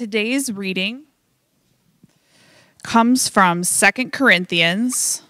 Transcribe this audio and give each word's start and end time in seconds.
Today's 0.00 0.50
reading 0.50 1.02
comes 2.82 3.28
from 3.28 3.64
2 3.64 4.08
Corinthians 4.08 5.20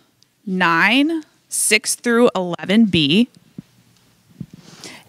9 0.46 1.24
6 1.48 1.94
through 1.96 2.30
11b, 2.36 3.26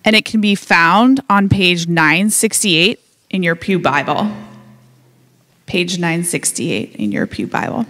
and 0.04 0.16
it 0.16 0.26
can 0.26 0.42
be 0.42 0.55
found 0.55 1.21
on 1.29 1.47
page 1.47 1.88
968 1.88 3.00
in 3.29 3.43
your 3.43 3.55
Pew 3.55 3.78
Bible. 3.78 4.32
Page 5.68 6.00
968 6.00 6.96
in 6.96 7.12
your 7.12 7.28
Pew 7.28 7.46
Bible. 7.46 7.86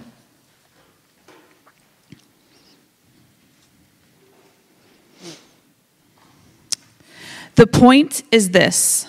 The 7.54 7.66
point 7.66 8.24
is 8.30 8.50
this 8.50 9.08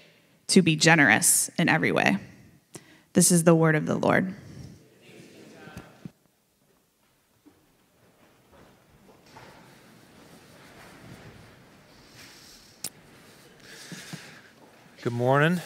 to 0.51 0.61
be 0.61 0.75
generous 0.75 1.49
in 1.57 1.69
every 1.69 1.93
way. 1.93 2.17
This 3.13 3.31
is 3.31 3.45
the 3.45 3.55
word 3.55 3.75
of 3.75 3.85
the 3.85 3.95
Lord. 3.95 4.35
Good 15.01 15.13
morning. 15.13 15.61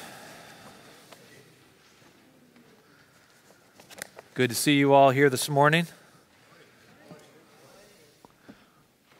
Good 4.35 4.51
to 4.51 4.55
see 4.55 4.77
you 4.77 4.93
all 4.93 5.09
here 5.09 5.31
this 5.31 5.49
morning. 5.49 5.87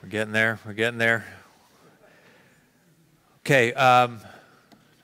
We're 0.03 0.09
getting 0.09 0.31
there. 0.31 0.59
We're 0.63 0.73
getting 0.73 0.99
there. 0.99 1.25
Okay. 3.39 3.73
Um, 3.73 4.19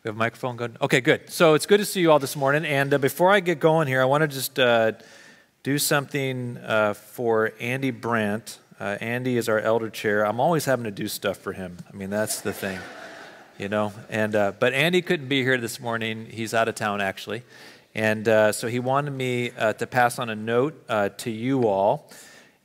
we 0.04 0.08
have 0.08 0.16
a 0.16 0.18
microphone 0.18 0.56
good? 0.56 0.78
Okay, 0.82 1.00
good. 1.00 1.30
So 1.30 1.54
it's 1.54 1.68
good 1.68 1.78
to 1.78 1.86
see 1.86 2.02
you 2.02 2.12
all 2.12 2.18
this 2.18 2.36
morning. 2.36 2.66
And 2.66 2.92
uh, 2.92 2.98
before 2.98 3.30
I 3.30 3.40
get 3.40 3.60
going 3.60 3.88
here, 3.88 4.02
I 4.02 4.06
want 4.06 4.24
to 4.24 4.28
just 4.28 4.58
uh, 4.58 4.94
do 5.62 5.78
something 5.78 6.58
uh, 6.58 6.96
for 6.96 7.54
Andy 7.60 7.92
Brandt. 7.92 8.58
Uh, 8.80 8.98
Andy 9.00 9.38
is 9.38 9.48
our 9.48 9.60
elder 9.60 9.92
chair. 9.92 10.26
I'm 10.26 10.40
always 10.40 10.66
having 10.66 10.86
to 10.86 10.92
do 10.92 11.08
stuff 11.08 11.38
for 11.38 11.54
him. 11.54 11.78
I 11.88 11.96
mean, 11.96 12.10
that's 12.10 12.42
the 12.42 12.52
thing, 12.52 12.80
you 13.60 13.70
know. 13.70 13.94
And 14.10 14.36
uh, 14.36 14.54
but 14.60 14.74
Andy 14.74 15.04
couldn't 15.04 15.28
be 15.28 15.44
here 15.44 15.60
this 15.60 15.80
morning. 15.80 16.26
He's 16.26 16.56
out 16.56 16.68
of 16.68 16.74
town 16.74 17.00
actually, 17.00 17.44
and 17.94 18.28
uh, 18.28 18.54
so 18.54 18.70
he 18.70 18.80
wanted 18.80 19.12
me 19.12 19.50
to 19.50 19.86
pass 19.86 20.18
on 20.18 20.32
a 20.32 20.36
note 20.36 20.88
to 21.20 21.30
you 21.30 21.68
all. 21.68 22.10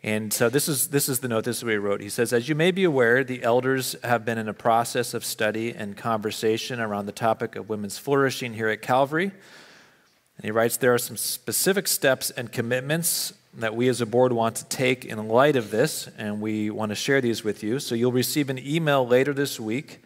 And 0.07 0.33
so 0.33 0.49
this 0.49 0.69
is, 0.69 0.87
this 0.87 1.09
is 1.09 1.19
the 1.19 1.27
note, 1.27 1.43
this 1.43 1.57
is 1.57 1.65
what 1.65 1.73
he 1.73 1.79
wrote. 1.79 2.01
He 2.01 2.09
says, 2.09 2.33
As 2.33 2.49
you 2.49 2.55
may 2.55 2.71
be 2.71 2.85
aware, 2.85 3.25
the 3.25 3.43
elders 3.43 3.97
have 4.05 4.25
been 4.25 4.39
in 4.39 4.49
a 4.49 4.55
process 4.55 5.15
of 5.15 5.25
study 5.25 5.75
and 5.75 5.97
conversation 5.97 6.79
around 6.79 7.07
the 7.07 7.13
topic 7.13 7.57
of 7.57 7.69
women's 7.69 7.99
flourishing 7.99 8.55
here 8.55 8.69
at 8.69 8.83
Calvary. 8.83 9.33
And 10.37 10.45
he 10.45 10.53
writes, 10.53 10.77
There 10.77 10.95
are 10.95 10.99
some 10.99 11.17
specific 11.17 11.89
steps 11.89 12.31
and 12.31 12.53
commitments 12.53 13.33
that 13.55 13.75
we 13.75 13.89
as 13.89 14.01
a 14.01 14.07
board 14.07 14.33
want 14.33 14.55
to 14.57 14.65
take 14.67 15.05
in 15.05 15.27
light 15.27 15.57
of 15.57 15.73
this, 15.73 16.09
and 16.17 16.41
we 16.41 16.71
want 16.71 16.91
to 16.91 16.95
share 16.95 17.21
these 17.21 17.43
with 17.43 17.65
you. 17.65 17.81
So 17.81 17.97
you'll 17.97 18.13
receive 18.13 18.49
an 18.49 18.61
email 18.61 19.05
later 19.05 19.35
this 19.35 19.59
week 19.59 20.05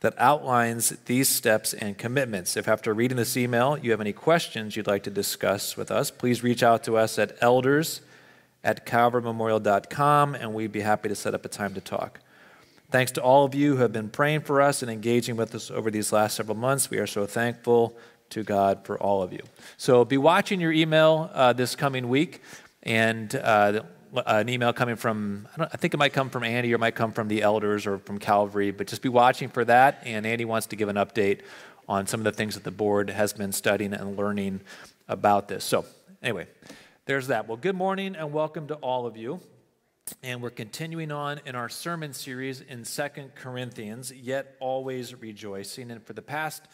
that 0.00 0.12
outlines 0.18 0.90
these 1.06 1.30
steps 1.30 1.72
and 1.72 1.96
commitments. 1.96 2.54
If 2.54 2.68
after 2.68 2.92
reading 2.92 3.16
this 3.16 3.34
email 3.34 3.78
you 3.78 3.92
have 3.92 4.00
any 4.02 4.12
questions 4.12 4.76
you'd 4.76 4.86
like 4.86 5.04
to 5.04 5.10
discuss 5.10 5.74
with 5.74 5.90
us, 5.90 6.10
please 6.10 6.42
reach 6.42 6.62
out 6.62 6.84
to 6.84 6.98
us 6.98 7.18
at 7.18 7.34
elders 7.40 8.02
at 8.64 8.86
calvarymemorial.com, 8.86 10.34
and 10.34 10.54
we'd 10.54 10.72
be 10.72 10.80
happy 10.80 11.08
to 11.08 11.14
set 11.14 11.34
up 11.34 11.44
a 11.44 11.48
time 11.48 11.74
to 11.74 11.80
talk. 11.80 12.20
Thanks 12.90 13.12
to 13.12 13.22
all 13.22 13.44
of 13.44 13.54
you 13.54 13.76
who 13.76 13.82
have 13.82 13.92
been 13.92 14.08
praying 14.08 14.40
for 14.40 14.62
us 14.62 14.82
and 14.82 14.90
engaging 14.90 15.36
with 15.36 15.54
us 15.54 15.70
over 15.70 15.90
these 15.90 16.12
last 16.12 16.36
several 16.36 16.56
months. 16.56 16.90
We 16.90 16.98
are 16.98 17.06
so 17.06 17.26
thankful 17.26 17.96
to 18.30 18.42
God 18.42 18.84
for 18.84 18.98
all 18.98 19.22
of 19.22 19.32
you. 19.32 19.40
So 19.76 20.04
be 20.04 20.18
watching 20.18 20.60
your 20.60 20.72
email 20.72 21.30
uh, 21.34 21.52
this 21.52 21.76
coming 21.76 22.08
week, 22.08 22.40
and 22.82 23.34
uh, 23.34 23.82
an 24.26 24.48
email 24.48 24.72
coming 24.72 24.96
from, 24.96 25.46
I, 25.58 25.64
I, 25.64 25.76
think 25.76 25.92
it 25.92 25.98
might 25.98 26.14
come 26.14 26.30
from 26.30 26.44
Andy 26.44 26.72
or 26.72 26.76
it 26.76 26.80
might 26.80 26.94
come 26.94 27.12
from 27.12 27.28
the 27.28 27.42
elders 27.42 27.86
or 27.86 27.98
from 27.98 28.18
Calvary, 28.18 28.70
but 28.70 28.86
just 28.86 29.02
be 29.02 29.10
watching 29.10 29.50
for 29.50 29.64
that. 29.66 30.02
And 30.04 30.24
Andy 30.26 30.46
wants 30.46 30.66
to 30.68 30.76
give 30.76 30.88
an 30.88 30.96
update 30.96 31.40
on 31.88 32.06
some 32.06 32.20
of 32.20 32.24
the 32.24 32.32
things 32.32 32.54
that 32.54 32.64
the 32.64 32.70
board 32.70 33.10
has 33.10 33.32
been 33.32 33.52
studying 33.52 33.92
and 33.92 34.16
learning 34.16 34.62
about 35.08 35.48
this. 35.48 35.64
So, 35.64 35.84
anyway 36.22 36.46
there's 37.08 37.28
that. 37.28 37.48
Well, 37.48 37.56
good 37.56 37.74
morning 37.74 38.16
and 38.16 38.34
welcome 38.34 38.66
to 38.66 38.74
all 38.74 39.06
of 39.06 39.16
you. 39.16 39.40
And 40.22 40.42
we're 40.42 40.50
continuing 40.50 41.10
on 41.10 41.40
in 41.46 41.54
our 41.54 41.70
sermon 41.70 42.12
series 42.12 42.60
in 42.60 42.84
Second 42.84 43.34
Corinthians, 43.34 44.12
yet 44.12 44.56
always 44.60 45.14
rejoicing. 45.14 45.90
And 45.90 46.04
for 46.04 46.12
the 46.12 46.20
past 46.20 46.64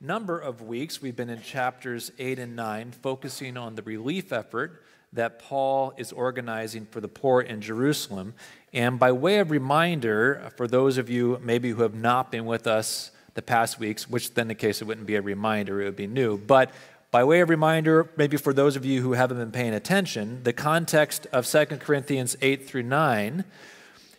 number 0.00 0.38
of 0.38 0.62
weeks, 0.62 1.02
we've 1.02 1.16
been 1.16 1.28
in 1.28 1.42
chapters 1.42 2.12
8 2.20 2.38
and 2.38 2.54
9, 2.54 2.92
focusing 3.02 3.56
on 3.56 3.74
the 3.74 3.82
relief 3.82 4.32
effort 4.32 4.84
that 5.12 5.40
Paul 5.40 5.92
is 5.96 6.12
organizing 6.12 6.86
for 6.86 7.00
the 7.00 7.08
poor 7.08 7.40
in 7.40 7.60
Jerusalem. 7.60 8.34
And 8.72 8.96
by 8.96 9.10
way 9.10 9.40
of 9.40 9.50
reminder, 9.50 10.52
for 10.56 10.68
those 10.68 10.98
of 10.98 11.10
you 11.10 11.40
maybe 11.42 11.70
who 11.70 11.82
have 11.82 11.96
not 11.96 12.30
been 12.30 12.44
with 12.44 12.68
us 12.68 13.10
the 13.34 13.42
past 13.42 13.80
weeks, 13.80 14.08
which 14.08 14.34
then 14.34 14.46
the 14.46 14.54
case 14.54 14.82
it 14.82 14.84
wouldn't 14.84 15.08
be 15.08 15.16
a 15.16 15.22
reminder, 15.22 15.82
it 15.82 15.86
would 15.86 15.96
be 15.96 16.06
new. 16.06 16.38
But 16.38 16.70
by 17.10 17.24
way 17.24 17.40
of 17.40 17.48
reminder, 17.48 18.08
maybe 18.16 18.36
for 18.36 18.52
those 18.52 18.76
of 18.76 18.84
you 18.84 19.02
who 19.02 19.14
haven't 19.14 19.38
been 19.38 19.50
paying 19.50 19.74
attention, 19.74 20.44
the 20.44 20.52
context 20.52 21.26
of 21.32 21.44
2 21.44 21.64
Corinthians 21.78 22.36
8 22.40 22.68
through 22.68 22.84
9 22.84 23.44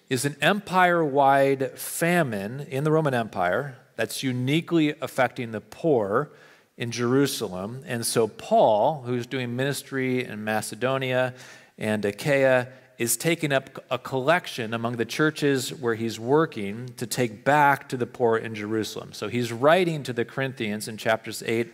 is 0.09 0.25
an 0.25 0.35
empire 0.41 1.03
wide 1.03 1.79
famine 1.79 2.59
in 2.69 2.83
the 2.83 2.91
Roman 2.91 3.13
Empire 3.13 3.77
that's 3.95 4.23
uniquely 4.23 4.93
affecting 5.01 5.51
the 5.51 5.61
poor 5.61 6.31
in 6.77 6.91
Jerusalem. 6.91 7.81
And 7.85 8.05
so, 8.05 8.27
Paul, 8.27 9.03
who's 9.03 9.25
doing 9.25 9.55
ministry 9.55 10.25
in 10.25 10.43
Macedonia 10.43 11.33
and 11.77 12.03
Achaia, 12.03 12.67
is 12.97 13.15
taking 13.15 13.53
up 13.53 13.83
a 13.89 13.97
collection 13.97 14.73
among 14.73 14.97
the 14.97 15.05
churches 15.05 15.73
where 15.73 15.95
he's 15.95 16.19
working 16.19 16.89
to 16.97 17.07
take 17.07 17.45
back 17.45 17.87
to 17.89 17.95
the 17.95 18.05
poor 18.05 18.37
in 18.37 18.53
Jerusalem. 18.53 19.13
So, 19.13 19.29
he's 19.29 19.53
writing 19.53 20.03
to 20.03 20.11
the 20.11 20.25
Corinthians 20.25 20.89
in 20.89 20.97
chapters 20.97 21.41
8 21.45 21.71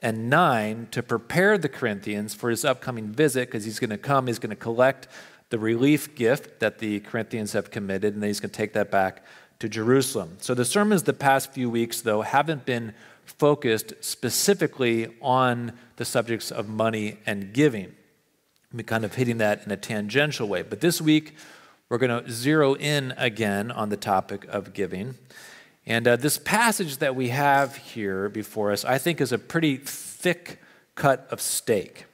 and 0.00 0.30
9 0.30 0.88
to 0.92 1.02
prepare 1.02 1.58
the 1.58 1.68
Corinthians 1.68 2.34
for 2.34 2.50
his 2.50 2.64
upcoming 2.64 3.08
visit 3.08 3.48
because 3.48 3.64
he's 3.64 3.78
going 3.78 3.90
to 3.90 3.98
come, 3.98 4.26
he's 4.26 4.38
going 4.38 4.50
to 4.50 4.56
collect 4.56 5.08
the 5.50 5.58
relief 5.58 6.14
gift 6.14 6.60
that 6.60 6.78
the 6.78 7.00
Corinthians 7.00 7.52
have 7.52 7.70
committed, 7.70 8.14
and 8.14 8.22
then 8.22 8.28
he's 8.28 8.40
going 8.40 8.50
to 8.50 8.56
take 8.56 8.74
that 8.74 8.90
back 8.90 9.24
to 9.58 9.68
Jerusalem. 9.68 10.36
So 10.40 10.54
the 10.54 10.64
sermons 10.64 11.02
the 11.02 11.12
past 11.12 11.52
few 11.52 11.70
weeks, 11.70 12.00
though, 12.00 12.22
haven't 12.22 12.64
been 12.64 12.94
focused 13.24 13.92
specifically 14.00 15.08
on 15.20 15.72
the 15.96 16.04
subjects 16.04 16.50
of 16.50 16.68
money 16.68 17.18
and 17.26 17.52
giving. 17.52 17.94
We're 18.72 18.82
kind 18.82 19.04
of 19.04 19.14
hitting 19.14 19.38
that 19.38 19.64
in 19.64 19.72
a 19.72 19.76
tangential 19.76 20.46
way. 20.46 20.62
But 20.62 20.80
this 20.80 21.00
week, 21.00 21.34
we're 21.88 21.98
going 21.98 22.22
to 22.22 22.30
zero 22.30 22.74
in 22.74 23.14
again 23.16 23.70
on 23.70 23.88
the 23.88 23.96
topic 23.96 24.44
of 24.46 24.74
giving. 24.74 25.14
And 25.88 26.06
uh, 26.06 26.16
this 26.16 26.36
passage 26.36 26.98
that 26.98 27.16
we 27.16 27.30
have 27.30 27.74
here 27.76 28.28
before 28.28 28.72
us, 28.72 28.84
I 28.84 28.98
think, 28.98 29.22
is 29.22 29.32
a 29.32 29.38
pretty 29.38 29.78
thick 29.78 30.60
cut 30.94 31.26
of 31.30 31.40
steak. 31.40 32.04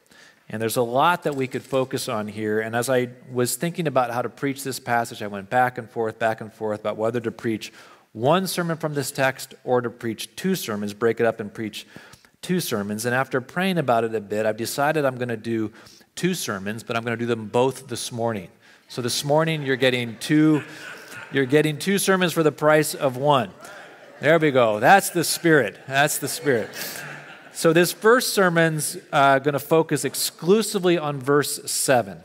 And 0.48 0.62
there's 0.62 0.76
a 0.76 0.82
lot 0.82 1.24
that 1.24 1.34
we 1.34 1.48
could 1.48 1.64
focus 1.64 2.08
on 2.08 2.28
here. 2.28 2.60
And 2.60 2.76
as 2.76 2.88
I 2.88 3.08
was 3.32 3.56
thinking 3.56 3.88
about 3.88 4.12
how 4.12 4.22
to 4.22 4.28
preach 4.28 4.62
this 4.62 4.78
passage, 4.78 5.22
I 5.22 5.26
went 5.26 5.50
back 5.50 5.76
and 5.76 5.90
forth, 5.90 6.20
back 6.20 6.40
and 6.40 6.52
forth 6.52 6.78
about 6.78 6.96
whether 6.96 7.18
to 7.18 7.32
preach 7.32 7.72
one 8.12 8.46
sermon 8.46 8.76
from 8.76 8.94
this 8.94 9.10
text 9.10 9.56
or 9.64 9.80
to 9.80 9.90
preach 9.90 10.36
two 10.36 10.54
sermons, 10.54 10.94
break 10.94 11.18
it 11.18 11.26
up 11.26 11.40
and 11.40 11.52
preach 11.52 11.84
two 12.42 12.60
sermons. 12.60 13.04
And 13.06 13.12
after 13.12 13.40
praying 13.40 13.78
about 13.78 14.04
it 14.04 14.14
a 14.14 14.20
bit, 14.20 14.46
I've 14.46 14.56
decided 14.56 15.04
I'm 15.04 15.16
going 15.16 15.30
to 15.30 15.36
do 15.36 15.72
two 16.14 16.34
sermons, 16.34 16.84
but 16.84 16.94
I'm 16.94 17.02
going 17.02 17.18
to 17.18 17.20
do 17.20 17.26
them 17.26 17.48
both 17.48 17.88
this 17.88 18.12
morning. 18.12 18.50
So 18.86 19.02
this 19.02 19.24
morning 19.24 19.62
you're 19.62 19.74
getting 19.74 20.16
two 20.18 20.62
you're 21.34 21.46
getting 21.46 21.78
two 21.78 21.98
sermons 21.98 22.32
for 22.32 22.44
the 22.44 22.52
price 22.52 22.94
of 22.94 23.16
one. 23.16 23.50
There 24.20 24.38
we 24.38 24.52
go. 24.52 24.78
That's 24.78 25.10
the 25.10 25.24
spirit. 25.24 25.76
That's 25.88 26.18
the 26.18 26.28
spirit. 26.28 26.70
So 27.52 27.72
this 27.72 27.90
first 27.90 28.34
sermon's 28.34 28.96
uh, 29.12 29.40
going 29.40 29.54
to 29.54 29.58
focus 29.58 30.04
exclusively 30.04 30.96
on 30.96 31.18
verse 31.18 31.68
7. 31.68 32.18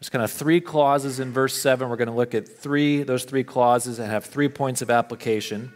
There's 0.00 0.08
kind 0.08 0.24
of 0.24 0.32
three 0.32 0.60
clauses 0.60 1.20
in 1.20 1.32
verse 1.32 1.54
7. 1.54 1.88
We're 1.88 1.96
going 1.96 2.08
to 2.08 2.14
look 2.14 2.34
at 2.34 2.48
three 2.48 3.04
those 3.04 3.24
three 3.24 3.44
clauses 3.44 4.00
and 4.00 4.10
have 4.10 4.24
three 4.24 4.48
points 4.48 4.82
of 4.82 4.90
application. 4.90 5.72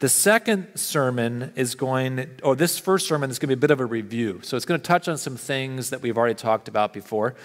The 0.00 0.08
second 0.10 0.66
sermon 0.74 1.52
is 1.56 1.74
going, 1.74 2.28
or 2.42 2.56
this 2.56 2.78
first 2.78 3.06
sermon 3.06 3.30
is 3.30 3.38
going 3.38 3.48
to 3.48 3.56
be 3.56 3.58
a 3.58 3.60
bit 3.60 3.70
of 3.70 3.80
a 3.80 3.86
review. 3.86 4.40
So 4.42 4.56
it's 4.56 4.66
going 4.66 4.80
to 4.80 4.86
touch 4.86 5.08
on 5.08 5.16
some 5.16 5.36
things 5.36 5.90
that 5.90 6.02
we've 6.02 6.18
already 6.18 6.34
talked 6.34 6.68
about 6.68 6.92
before. 6.92 7.36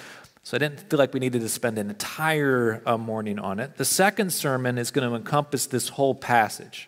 So 0.47 0.55
I 0.55 0.59
didn't 0.59 0.89
feel 0.89 0.97
like 0.97 1.13
we 1.13 1.19
needed 1.19 1.41
to 1.41 1.49
spend 1.49 1.77
an 1.77 1.89
entire 1.89 2.81
uh, 2.85 2.97
morning 2.97 3.37
on 3.37 3.59
it. 3.59 3.75
The 3.75 3.83
second 3.83 4.31
sermon 4.31 4.77
is 4.77 4.91
going 4.91 5.09
to 5.09 5.13
encompass 5.13 5.65
this 5.65 5.89
whole 5.89 6.15
passage. 6.15 6.87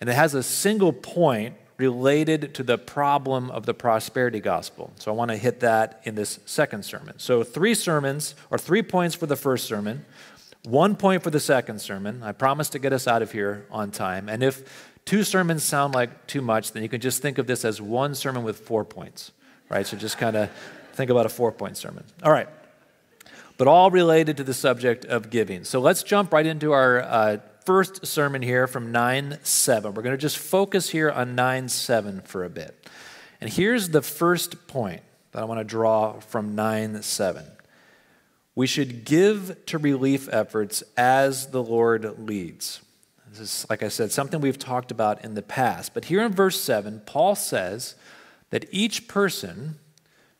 And 0.00 0.08
it 0.08 0.14
has 0.14 0.32
a 0.32 0.42
single 0.42 0.94
point 0.94 1.54
related 1.76 2.54
to 2.54 2.62
the 2.62 2.78
problem 2.78 3.50
of 3.50 3.66
the 3.66 3.74
prosperity 3.74 4.40
gospel. 4.40 4.90
So 4.96 5.12
I 5.12 5.14
want 5.14 5.30
to 5.32 5.36
hit 5.36 5.60
that 5.60 6.00
in 6.04 6.14
this 6.14 6.40
second 6.46 6.82
sermon. 6.82 7.18
So 7.18 7.44
three 7.44 7.74
sermons, 7.74 8.34
or 8.50 8.56
three 8.56 8.80
points 8.80 9.14
for 9.14 9.26
the 9.26 9.36
first 9.36 9.66
sermon, 9.66 10.06
one 10.64 10.96
point 10.96 11.22
for 11.22 11.28
the 11.28 11.40
second 11.40 11.82
sermon. 11.82 12.22
I 12.22 12.32
promise 12.32 12.70
to 12.70 12.78
get 12.78 12.94
us 12.94 13.06
out 13.06 13.20
of 13.20 13.32
here 13.32 13.66
on 13.70 13.90
time. 13.90 14.30
And 14.30 14.42
if 14.42 14.96
two 15.04 15.24
sermons 15.24 15.62
sound 15.62 15.92
like 15.92 16.26
too 16.26 16.40
much, 16.40 16.72
then 16.72 16.82
you 16.82 16.88
can 16.88 17.02
just 17.02 17.20
think 17.20 17.36
of 17.36 17.46
this 17.46 17.66
as 17.66 17.82
one 17.82 18.14
sermon 18.14 18.44
with 18.44 18.60
four 18.60 18.82
points, 18.82 19.32
right? 19.68 19.86
So 19.86 19.98
just 19.98 20.16
kind 20.16 20.36
of 20.36 20.48
think 20.94 21.10
about 21.10 21.26
a 21.26 21.28
four 21.28 21.52
point 21.52 21.76
sermon. 21.76 22.04
All 22.22 22.32
right. 22.32 22.48
But 23.58 23.68
all 23.68 23.90
related 23.90 24.36
to 24.38 24.44
the 24.44 24.54
subject 24.54 25.04
of 25.04 25.30
giving. 25.30 25.64
So 25.64 25.80
let's 25.80 26.02
jump 26.02 26.32
right 26.32 26.46
into 26.46 26.72
our 26.72 27.02
uh, 27.02 27.38
first 27.66 28.06
sermon 28.06 28.40
here 28.40 28.66
from 28.66 28.92
9 28.92 29.40
7. 29.42 29.92
We're 29.92 30.02
going 30.02 30.16
to 30.16 30.20
just 30.20 30.38
focus 30.38 30.88
here 30.88 31.10
on 31.10 31.34
9 31.34 31.68
7 31.68 32.22
for 32.22 32.44
a 32.44 32.48
bit. 32.48 32.88
And 33.40 33.50
here's 33.50 33.90
the 33.90 34.00
first 34.00 34.66
point 34.68 35.02
that 35.32 35.42
I 35.42 35.44
want 35.44 35.60
to 35.60 35.64
draw 35.64 36.20
from 36.20 36.54
9 36.54 37.02
7. 37.02 37.44
We 38.54 38.66
should 38.66 39.04
give 39.04 39.66
to 39.66 39.78
relief 39.78 40.28
efforts 40.32 40.82
as 40.96 41.48
the 41.48 41.62
Lord 41.62 42.18
leads. 42.18 42.80
This 43.28 43.40
is, 43.40 43.66
like 43.68 43.82
I 43.82 43.88
said, 43.88 44.10
something 44.10 44.40
we've 44.40 44.58
talked 44.58 44.90
about 44.90 45.24
in 45.24 45.34
the 45.34 45.42
past. 45.42 45.94
But 45.94 46.06
here 46.06 46.22
in 46.22 46.32
verse 46.32 46.60
7, 46.60 47.02
Paul 47.06 47.34
says 47.34 47.94
that 48.50 48.64
each 48.70 49.08
person 49.08 49.78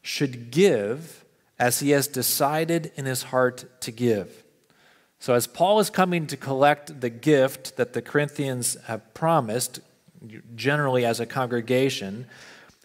should 0.03 0.50
give 0.50 1.25
as 1.58 1.81
he 1.81 1.90
has 1.90 2.06
decided 2.06 2.93
in 2.96 3.05
his 3.05 3.25
heart 3.25 3.64
to 3.82 3.90
give. 3.90 4.44
So, 5.20 5.34
as 5.34 5.46
Paul 5.49 5.81
is 5.81 5.90
coming 5.90 6.28
to 6.28 6.37
collect 6.37 7.00
the 7.00 7.10
gift 7.10 7.76
that 7.76 7.93
the 7.93 8.02
Corinthians 8.02 8.76
have 8.84 9.14
promised, 9.14 9.81
generally 10.55 11.05
as 11.05 11.19
a 11.19 11.26
congregation, 11.26 12.26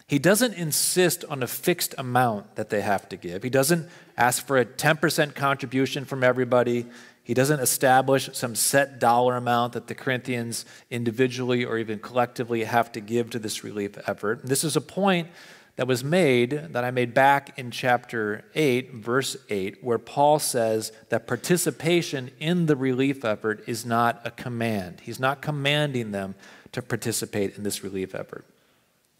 he 0.06 0.18
doesn't 0.18 0.54
insist 0.54 1.24
on 1.26 1.42
a 1.42 1.46
fixed 1.46 1.94
amount 1.96 2.56
that 2.56 2.70
they 2.70 2.82
have 2.82 3.08
to 3.08 3.16
give. 3.16 3.42
He 3.42 3.50
doesn't 3.50 3.88
ask 4.16 4.46
for 4.46 4.58
a 4.58 4.64
10% 4.64 5.34
contribution 5.34 6.04
from 6.04 6.22
everybody. 6.22 6.86
He 7.22 7.34
doesn't 7.34 7.60
establish 7.60 8.28
some 8.32 8.54
set 8.54 8.98
dollar 8.98 9.36
amount 9.36 9.72
that 9.72 9.86
the 9.86 9.94
Corinthians 9.94 10.66
individually 10.90 11.64
or 11.64 11.78
even 11.78 11.98
collectively 12.00 12.64
have 12.64 12.92
to 12.92 13.00
give 13.00 13.30
to 13.30 13.38
this 13.38 13.64
relief 13.64 13.96
effort. 14.06 14.44
This 14.44 14.62
is 14.62 14.76
a 14.76 14.80
point 14.80 15.28
that 15.76 15.86
was 15.88 16.04
made, 16.04 16.50
that 16.50 16.84
I 16.84 16.90
made 16.90 17.14
back 17.14 17.58
in 17.58 17.70
chapter 17.70 18.44
8, 18.54 18.94
verse 18.94 19.36
8, 19.50 19.82
where 19.82 19.98
Paul 19.98 20.38
says 20.38 20.92
that 21.08 21.26
participation 21.26 22.30
in 22.38 22.66
the 22.66 22.76
relief 22.76 23.24
effort 23.24 23.64
is 23.66 23.84
not 23.84 24.20
a 24.24 24.30
command. 24.30 25.00
He's 25.00 25.18
not 25.18 25.42
commanding 25.42 26.12
them 26.12 26.36
to 26.72 26.82
participate 26.82 27.56
in 27.56 27.64
this 27.64 27.82
relief 27.82 28.14
effort. 28.14 28.44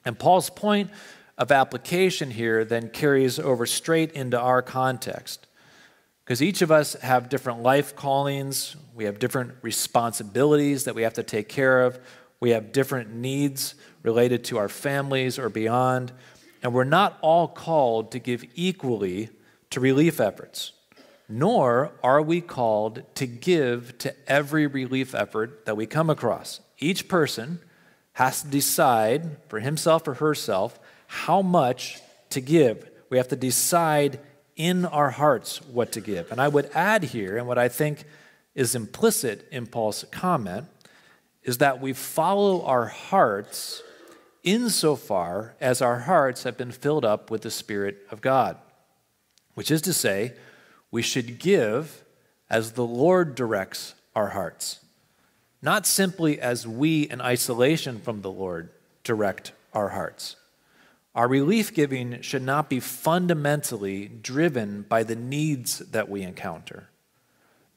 And 0.04 0.18
Paul's 0.18 0.50
point 0.50 0.90
of 1.36 1.50
application 1.50 2.30
here 2.30 2.64
then 2.64 2.88
carries 2.88 3.38
over 3.38 3.66
straight 3.66 4.12
into 4.12 4.38
our 4.38 4.62
context. 4.62 5.46
Because 6.24 6.40
each 6.40 6.62
of 6.62 6.70
us 6.70 6.94
have 6.94 7.28
different 7.28 7.62
life 7.62 7.96
callings, 7.96 8.76
we 8.94 9.04
have 9.04 9.18
different 9.18 9.52
responsibilities 9.62 10.84
that 10.84 10.94
we 10.94 11.02
have 11.02 11.14
to 11.14 11.22
take 11.22 11.48
care 11.48 11.82
of, 11.82 11.98
we 12.40 12.50
have 12.50 12.72
different 12.72 13.12
needs 13.12 13.74
related 14.02 14.44
to 14.44 14.58
our 14.58 14.68
families 14.68 15.38
or 15.38 15.48
beyond, 15.48 16.12
and 16.64 16.72
we're 16.72 16.82
not 16.82 17.18
all 17.20 17.46
called 17.46 18.10
to 18.12 18.18
give 18.18 18.42
equally 18.54 19.28
to 19.68 19.80
relief 19.80 20.18
efforts, 20.18 20.72
nor 21.28 21.92
are 22.02 22.22
we 22.22 22.40
called 22.40 23.02
to 23.16 23.26
give 23.26 23.96
to 23.98 24.14
every 24.26 24.66
relief 24.66 25.14
effort 25.14 25.66
that 25.66 25.76
we 25.76 25.84
come 25.84 26.08
across. 26.08 26.60
Each 26.78 27.06
person 27.06 27.60
has 28.14 28.42
to 28.42 28.48
decide 28.48 29.36
for 29.48 29.60
himself 29.60 30.08
or 30.08 30.14
herself 30.14 30.80
how 31.06 31.42
much 31.42 32.00
to 32.30 32.40
give. 32.40 32.88
We 33.10 33.18
have 33.18 33.28
to 33.28 33.36
decide 33.36 34.18
in 34.56 34.86
our 34.86 35.10
hearts 35.10 35.60
what 35.62 35.92
to 35.92 36.00
give. 36.00 36.32
And 36.32 36.40
I 36.40 36.48
would 36.48 36.70
add 36.74 37.04
here, 37.04 37.36
and 37.36 37.46
what 37.46 37.58
I 37.58 37.68
think 37.68 38.04
is 38.54 38.74
implicit 38.74 39.46
in 39.52 39.66
Paul's 39.66 40.04
comment, 40.10 40.66
is 41.42 41.58
that 41.58 41.82
we 41.82 41.92
follow 41.92 42.64
our 42.64 42.86
hearts 42.86 43.82
insofar 44.44 45.56
as 45.60 45.82
our 45.82 46.00
hearts 46.00 46.44
have 46.44 46.56
been 46.56 46.70
filled 46.70 47.04
up 47.04 47.30
with 47.30 47.42
the 47.42 47.50
Spirit 47.50 48.06
of 48.10 48.20
God, 48.20 48.56
which 49.54 49.70
is 49.70 49.82
to 49.82 49.92
say, 49.92 50.34
we 50.90 51.02
should 51.02 51.38
give 51.38 52.04
as 52.48 52.72
the 52.72 52.86
Lord 52.86 53.34
directs 53.34 53.94
our 54.14 54.28
hearts 54.28 54.84
not 55.64 55.86
simply 55.86 56.38
as 56.38 56.68
we, 56.68 57.04
in 57.04 57.22
isolation 57.22 57.98
from 57.98 58.20
the 58.20 58.30
Lord, 58.30 58.68
direct 59.02 59.52
our 59.72 59.88
hearts. 59.88 60.36
Our 61.14 61.26
relief 61.26 61.72
giving 61.72 62.20
should 62.20 62.42
not 62.42 62.68
be 62.68 62.80
fundamentally 62.80 64.08
driven 64.08 64.82
by 64.82 65.04
the 65.04 65.16
needs 65.16 65.78
that 65.78 66.10
we 66.10 66.20
encounter, 66.20 66.90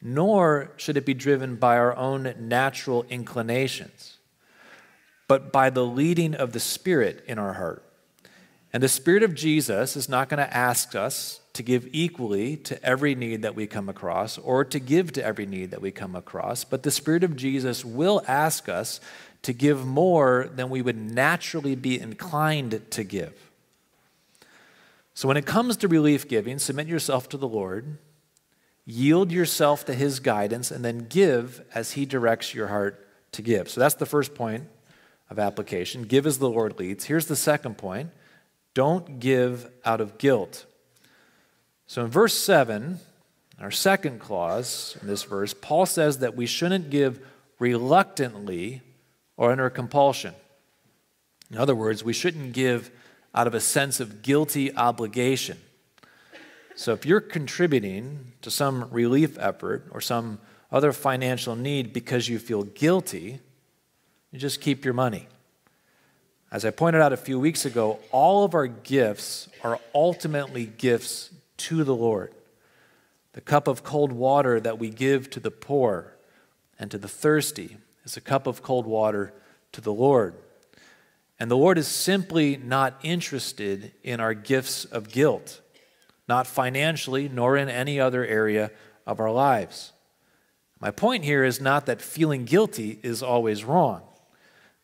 nor 0.02 0.74
should 0.76 0.98
it 0.98 1.06
be 1.06 1.14
driven 1.14 1.56
by 1.56 1.78
our 1.78 1.96
own 1.96 2.36
natural 2.38 3.06
inclinations, 3.10 4.17
but 5.28 5.52
by 5.52 5.70
the 5.70 5.86
leading 5.86 6.34
of 6.34 6.54
the 6.54 6.60
Spirit 6.60 7.24
in 7.28 7.38
our 7.38 7.54
heart. 7.54 7.84
And 8.74 8.84
the 8.84 8.90
Spirit 8.90 9.24
of 9.24 9.34
Jesus 9.34 9.96
is 9.96 10.10
not 10.10 10.30
going 10.30 10.46
to 10.46 10.56
ask 10.56 10.96
us 10.96 11.40
to 11.54 11.64
give 11.64 11.88
equally 11.92 12.56
to 12.58 12.84
every 12.86 13.16
need 13.16 13.42
that 13.42 13.56
we 13.56 13.66
come 13.66 13.90
across 13.90 14.38
or 14.38 14.64
to 14.64 14.80
give 14.80 15.12
to 15.14 15.26
every 15.26 15.46
need 15.46 15.72
that 15.72 15.82
we 15.82 15.92
come 15.92 16.16
across, 16.16 16.64
but 16.64 16.84
the 16.84 16.92
Spirit 16.92 17.24
of 17.24 17.36
Jesus 17.36 17.84
will 17.84 18.24
ask 18.28 18.70
us 18.70 19.00
to 19.42 19.54
give 19.54 19.86
more 19.86 20.50
than 20.54 20.70
we 20.70 20.82
would 20.82 20.98
naturally 20.98 21.76
be 21.76 22.00
inclined 22.00 22.82
to 22.92 23.04
give. 23.04 23.34
So 25.14 25.28
when 25.28 25.38
it 25.38 25.48
comes 25.48 25.78
to 25.78 25.88
relief 25.88 26.28
giving, 26.28 26.60
submit 26.60 26.88
yourself 26.88 27.28
to 27.30 27.38
the 27.38 27.48
Lord, 27.48 27.98
yield 28.86 29.32
yourself 29.32 29.84
to 29.86 29.96
His 29.96 30.20
guidance, 30.20 30.70
and 30.70 30.86
then 30.86 31.08
give 31.10 31.64
as 31.74 31.94
He 31.94 32.06
directs 32.06 32.54
your 32.54 32.68
heart 32.68 33.08
to 33.32 33.42
give. 33.42 33.68
So 33.70 33.80
that's 33.80 33.96
the 33.96 34.06
first 34.06 34.36
point 34.36 34.68
of 35.30 35.40
application. 35.40 36.04
Give 36.04 36.26
as 36.26 36.40
the 36.40 36.50
Lord 36.50 36.80
leads. 36.80 37.06
Here's 37.06 37.28
the 37.28 37.36
second 37.36 37.78
point 37.78 38.12
don't 38.74 39.20
give 39.20 39.70
out 39.84 40.02
of 40.02 40.18
guilt. 40.18 40.66
So 41.88 42.04
in 42.04 42.12
verse 42.12 42.36
7, 42.36 43.00
our 43.60 43.72
second 43.72 44.20
clause 44.20 44.98
in 45.02 45.08
this 45.08 45.24
verse, 45.24 45.54
Paul 45.54 45.86
says 45.86 46.20
that 46.20 46.36
we 46.36 46.46
shouldn't 46.46 46.90
give 46.90 47.20
reluctantly 47.60 48.82
or 49.36 49.52
under 49.52 49.70
compulsion. 49.70 50.36
In 51.50 51.58
other 51.58 51.76
words, 51.76 52.04
we 52.04 52.14
shouldn't 52.14 52.54
give 52.54 52.92
out 53.34 53.48
of 53.48 53.54
a 53.54 53.60
sense 53.60 54.00
of 54.00 54.22
guilty 54.22 54.76
obligation. 54.76 55.58
So 56.76 56.94
if 56.94 57.06
you're 57.06 57.22
contributing 57.22 58.34
to 58.44 58.52
some 58.52 58.90
relief 58.92 59.38
effort 59.40 59.88
or 59.92 60.02
some 60.02 60.40
other 60.72 60.92
financial 60.92 61.56
need 61.56 61.94
because 61.94 62.30
you 62.30 62.38
feel 62.38 62.64
guilty, 62.64 63.40
you 64.32 64.40
just 64.40 64.62
keep 64.62 64.84
your 64.84 64.94
money. 64.94 65.28
As 66.52 66.64
I 66.64 66.72
pointed 66.72 67.02
out 67.02 67.12
a 67.12 67.18
few 67.18 67.40
weeks 67.40 67.66
ago, 67.66 68.00
all 68.12 68.46
of 68.46 68.54
our 68.54 68.68
gifts 68.68 69.50
are 69.64 69.80
ultimately 69.94 70.66
gifts 70.66 71.30
to 71.58 71.84
the 71.84 71.96
Lord. 71.96 72.34
The 73.34 73.42
cup 73.42 73.68
of 73.68 73.84
cold 73.84 74.12
water 74.12 74.60
that 74.60 74.80
we 74.80 74.90
give 74.90 75.30
to 75.32 75.40
the 75.40 75.52
poor 75.52 76.14
and 76.80 76.90
to 76.92 76.98
the 76.98 77.08
thirsty 77.08 77.78
is 78.06 78.16
a 78.16 78.22
cup 78.22 78.48
of 78.48 78.64
cold 78.64 78.86
water 78.86 79.34
to 79.74 79.82
the 79.82 79.94
Lord. 79.94 80.36
And 81.40 81.52
the 81.52 81.58
Lord 81.58 81.78
is 81.78 81.88
simply 81.88 82.58
not 82.58 82.98
interested 83.04 83.92
in 84.02 84.20
our 84.20 84.34
gifts 84.34 84.86
of 84.86 85.10
guilt, 85.10 85.62
not 86.28 86.48
financially, 86.48 87.30
nor 87.30 87.58
in 87.58 87.70
any 87.70 88.00
other 88.00 88.26
area 88.26 88.72
of 89.06 89.20
our 89.20 89.32
lives. 89.32 89.92
My 90.80 90.92
point 90.92 91.26
here 91.26 91.44
is 91.44 91.60
not 91.60 91.86
that 91.88 92.02
feeling 92.02 92.46
guilty 92.46 93.00
is 93.04 93.22
always 93.22 93.64
wrong. 93.64 94.07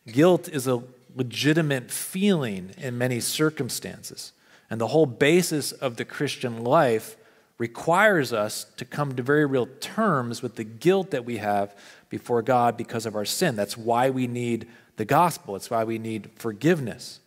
Guilt 0.06 0.48
is 0.48 0.66
a 0.66 0.82
legitimate 1.14 1.90
feeling 1.90 2.74
in 2.76 2.98
many 2.98 3.20
circumstances. 3.20 4.32
And 4.68 4.80
the 4.80 4.88
whole 4.88 5.06
basis 5.06 5.72
of 5.72 5.96
the 5.96 6.04
Christian 6.04 6.64
life 6.64 7.16
requires 7.58 8.32
us 8.32 8.64
to 8.76 8.84
come 8.84 9.14
to 9.14 9.22
very 9.22 9.46
real 9.46 9.68
terms 9.80 10.42
with 10.42 10.56
the 10.56 10.64
guilt 10.64 11.12
that 11.12 11.24
we 11.24 11.36
have 11.36 11.76
before 12.08 12.42
God 12.42 12.76
because 12.76 13.06
of 13.06 13.14
our 13.14 13.24
sin. 13.24 13.54
That's 13.56 13.76
why 13.76 14.10
we 14.10 14.26
need 14.26 14.68
the 14.96 15.04
gospel, 15.04 15.56
it's 15.56 15.70
why 15.70 15.84
we 15.84 15.98
need 15.98 16.30
forgiveness. 16.36 17.20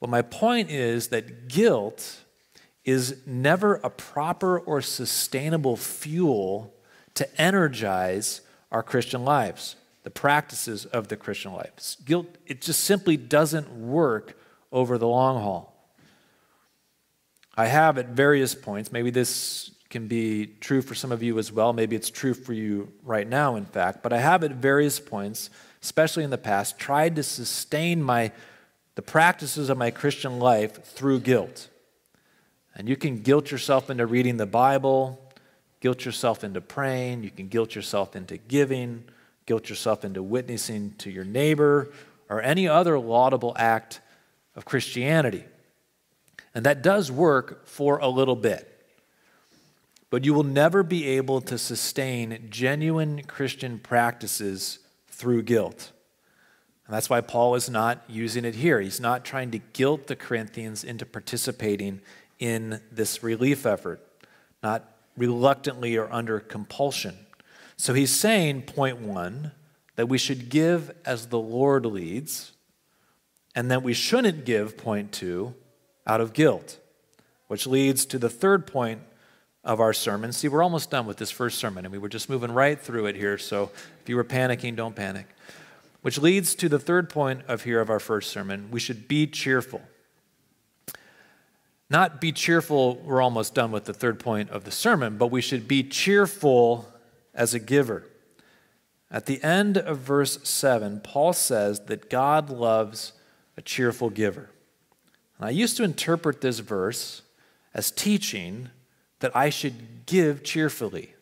But 0.00 0.10
my 0.10 0.22
point 0.22 0.70
is 0.70 1.08
that 1.08 1.48
guilt 1.48 2.18
is 2.84 3.22
never 3.24 3.76
a 3.76 3.90
proper 3.90 4.58
or 4.58 4.82
sustainable 4.82 5.76
fuel 5.76 6.74
to 7.14 7.40
energize 7.40 8.40
our 8.70 8.82
Christian 8.82 9.24
lives, 9.24 9.76
the 10.04 10.10
practices 10.10 10.84
of 10.84 11.08
the 11.08 11.16
Christian 11.16 11.52
life. 11.52 11.96
Guilt, 12.04 12.26
it 12.46 12.60
just 12.60 12.84
simply 12.84 13.16
doesn't 13.16 13.68
work 13.70 14.38
over 14.70 14.96
the 14.98 15.08
long 15.08 15.42
haul. 15.42 15.74
I 17.56 17.66
have 17.66 17.98
at 17.98 18.08
various 18.08 18.54
points, 18.54 18.92
maybe 18.92 19.10
this 19.10 19.70
can 19.88 20.06
be 20.06 20.46
true 20.60 20.82
for 20.82 20.94
some 20.94 21.12
of 21.12 21.22
you 21.22 21.38
as 21.38 21.52
well, 21.52 21.72
maybe 21.72 21.96
it's 21.96 22.10
true 22.10 22.34
for 22.34 22.52
you 22.52 22.92
right 23.02 23.28
now, 23.28 23.56
in 23.56 23.64
fact, 23.64 24.02
but 24.02 24.12
I 24.12 24.18
have 24.18 24.44
at 24.44 24.50
various 24.52 25.00
points, 25.00 25.50
especially 25.82 26.24
in 26.24 26.30
the 26.30 26.38
past, 26.38 26.78
tried 26.78 27.16
to 27.16 27.22
sustain 27.22 28.02
my, 28.02 28.32
the 28.96 29.02
practices 29.02 29.70
of 29.70 29.78
my 29.78 29.90
Christian 29.90 30.38
life 30.38 30.84
through 30.84 31.20
guilt. 31.20 31.68
And 32.74 32.88
you 32.88 32.96
can 32.96 33.18
guilt 33.18 33.52
yourself 33.52 33.88
into 33.88 34.04
reading 34.04 34.36
the 34.36 34.46
Bible, 34.46 35.20
guilt 35.80 36.04
yourself 36.04 36.42
into 36.42 36.60
praying, 36.60 37.22
you 37.22 37.30
can 37.30 37.46
guilt 37.46 37.76
yourself 37.76 38.16
into 38.16 38.36
giving, 38.36 39.04
guilt 39.46 39.68
yourself 39.68 40.04
into 40.04 40.22
witnessing 40.22 40.94
to 40.98 41.10
your 41.10 41.24
neighbor, 41.24 41.92
or 42.28 42.40
any 42.40 42.66
other 42.66 42.98
laudable 42.98 43.54
act 43.58 44.00
of 44.56 44.64
Christianity. 44.64 45.44
And 46.54 46.64
that 46.64 46.82
does 46.82 47.10
work 47.10 47.66
for 47.66 47.98
a 47.98 48.08
little 48.08 48.36
bit. 48.36 48.70
But 50.10 50.24
you 50.24 50.32
will 50.32 50.44
never 50.44 50.82
be 50.82 51.06
able 51.08 51.40
to 51.42 51.58
sustain 51.58 52.46
genuine 52.48 53.24
Christian 53.24 53.78
practices 53.78 54.78
through 55.08 55.42
guilt. 55.42 55.92
And 56.86 56.94
that's 56.94 57.10
why 57.10 57.20
Paul 57.20 57.54
is 57.54 57.68
not 57.68 58.04
using 58.08 58.44
it 58.44 58.54
here. 58.54 58.80
He's 58.80 59.00
not 59.00 59.24
trying 59.24 59.50
to 59.52 59.58
guilt 59.58 60.06
the 60.06 60.16
Corinthians 60.16 60.84
into 60.84 61.04
participating 61.04 62.00
in 62.38 62.80
this 62.92 63.22
relief 63.22 63.66
effort, 63.66 64.00
not 64.62 64.84
reluctantly 65.16 65.96
or 65.96 66.12
under 66.12 66.40
compulsion. 66.40 67.16
So 67.76 67.94
he's 67.94 68.14
saying, 68.14 68.62
point 68.62 69.00
one, 69.00 69.52
that 69.96 70.08
we 70.08 70.18
should 70.18 70.48
give 70.48 70.94
as 71.04 71.28
the 71.28 71.38
Lord 71.38 71.86
leads, 71.86 72.52
and 73.54 73.70
that 73.70 73.82
we 73.82 73.92
shouldn't 73.92 74.44
give, 74.44 74.76
point 74.76 75.12
two, 75.12 75.54
out 76.06 76.20
of 76.20 76.32
guilt, 76.32 76.78
which 77.48 77.66
leads 77.66 78.04
to 78.06 78.18
the 78.18 78.28
third 78.28 78.66
point 78.66 79.00
of 79.62 79.80
our 79.80 79.92
sermon. 79.92 80.32
See, 80.32 80.48
we're 80.48 80.62
almost 80.62 80.90
done 80.90 81.06
with 81.06 81.16
this 81.16 81.30
first 81.30 81.58
sermon, 81.58 81.84
and 81.84 81.92
we 81.92 81.98
were 81.98 82.08
just 82.08 82.28
moving 82.28 82.52
right 82.52 82.78
through 82.78 83.06
it 83.06 83.16
here. 83.16 83.38
So 83.38 83.70
if 84.02 84.08
you 84.08 84.16
were 84.16 84.24
panicking, 84.24 84.76
don't 84.76 84.94
panic. 84.94 85.26
Which 86.02 86.18
leads 86.18 86.54
to 86.56 86.68
the 86.68 86.78
third 86.78 87.08
point 87.08 87.42
of 87.48 87.62
here 87.62 87.80
of 87.80 87.88
our 87.88 88.00
first 88.00 88.30
sermon. 88.30 88.68
We 88.70 88.80
should 88.80 89.08
be 89.08 89.26
cheerful. 89.26 89.80
Not 91.88 92.20
be 92.20 92.32
cheerful, 92.32 92.96
we're 92.96 93.22
almost 93.22 93.54
done 93.54 93.70
with 93.70 93.84
the 93.84 93.94
third 93.94 94.18
point 94.18 94.50
of 94.50 94.64
the 94.64 94.70
sermon, 94.70 95.16
but 95.16 95.30
we 95.30 95.40
should 95.40 95.68
be 95.68 95.82
cheerful 95.82 96.88
as 97.34 97.54
a 97.54 97.58
giver. 97.58 98.04
At 99.10 99.26
the 99.26 99.42
end 99.42 99.76
of 99.76 99.98
verse 99.98 100.38
7, 100.48 101.00
Paul 101.00 101.32
says 101.32 101.80
that 101.86 102.10
God 102.10 102.50
loves 102.50 103.12
a 103.56 103.62
cheerful 103.62 104.10
giver. 104.10 104.50
And 105.38 105.46
I 105.46 105.50
used 105.50 105.76
to 105.76 105.84
interpret 105.84 106.40
this 106.40 106.60
verse 106.60 107.22
as 107.72 107.90
teaching 107.90 108.70
that 109.20 109.34
I 109.36 109.50
should 109.50 110.06
give 110.06 110.42
cheerfully. 110.42 111.14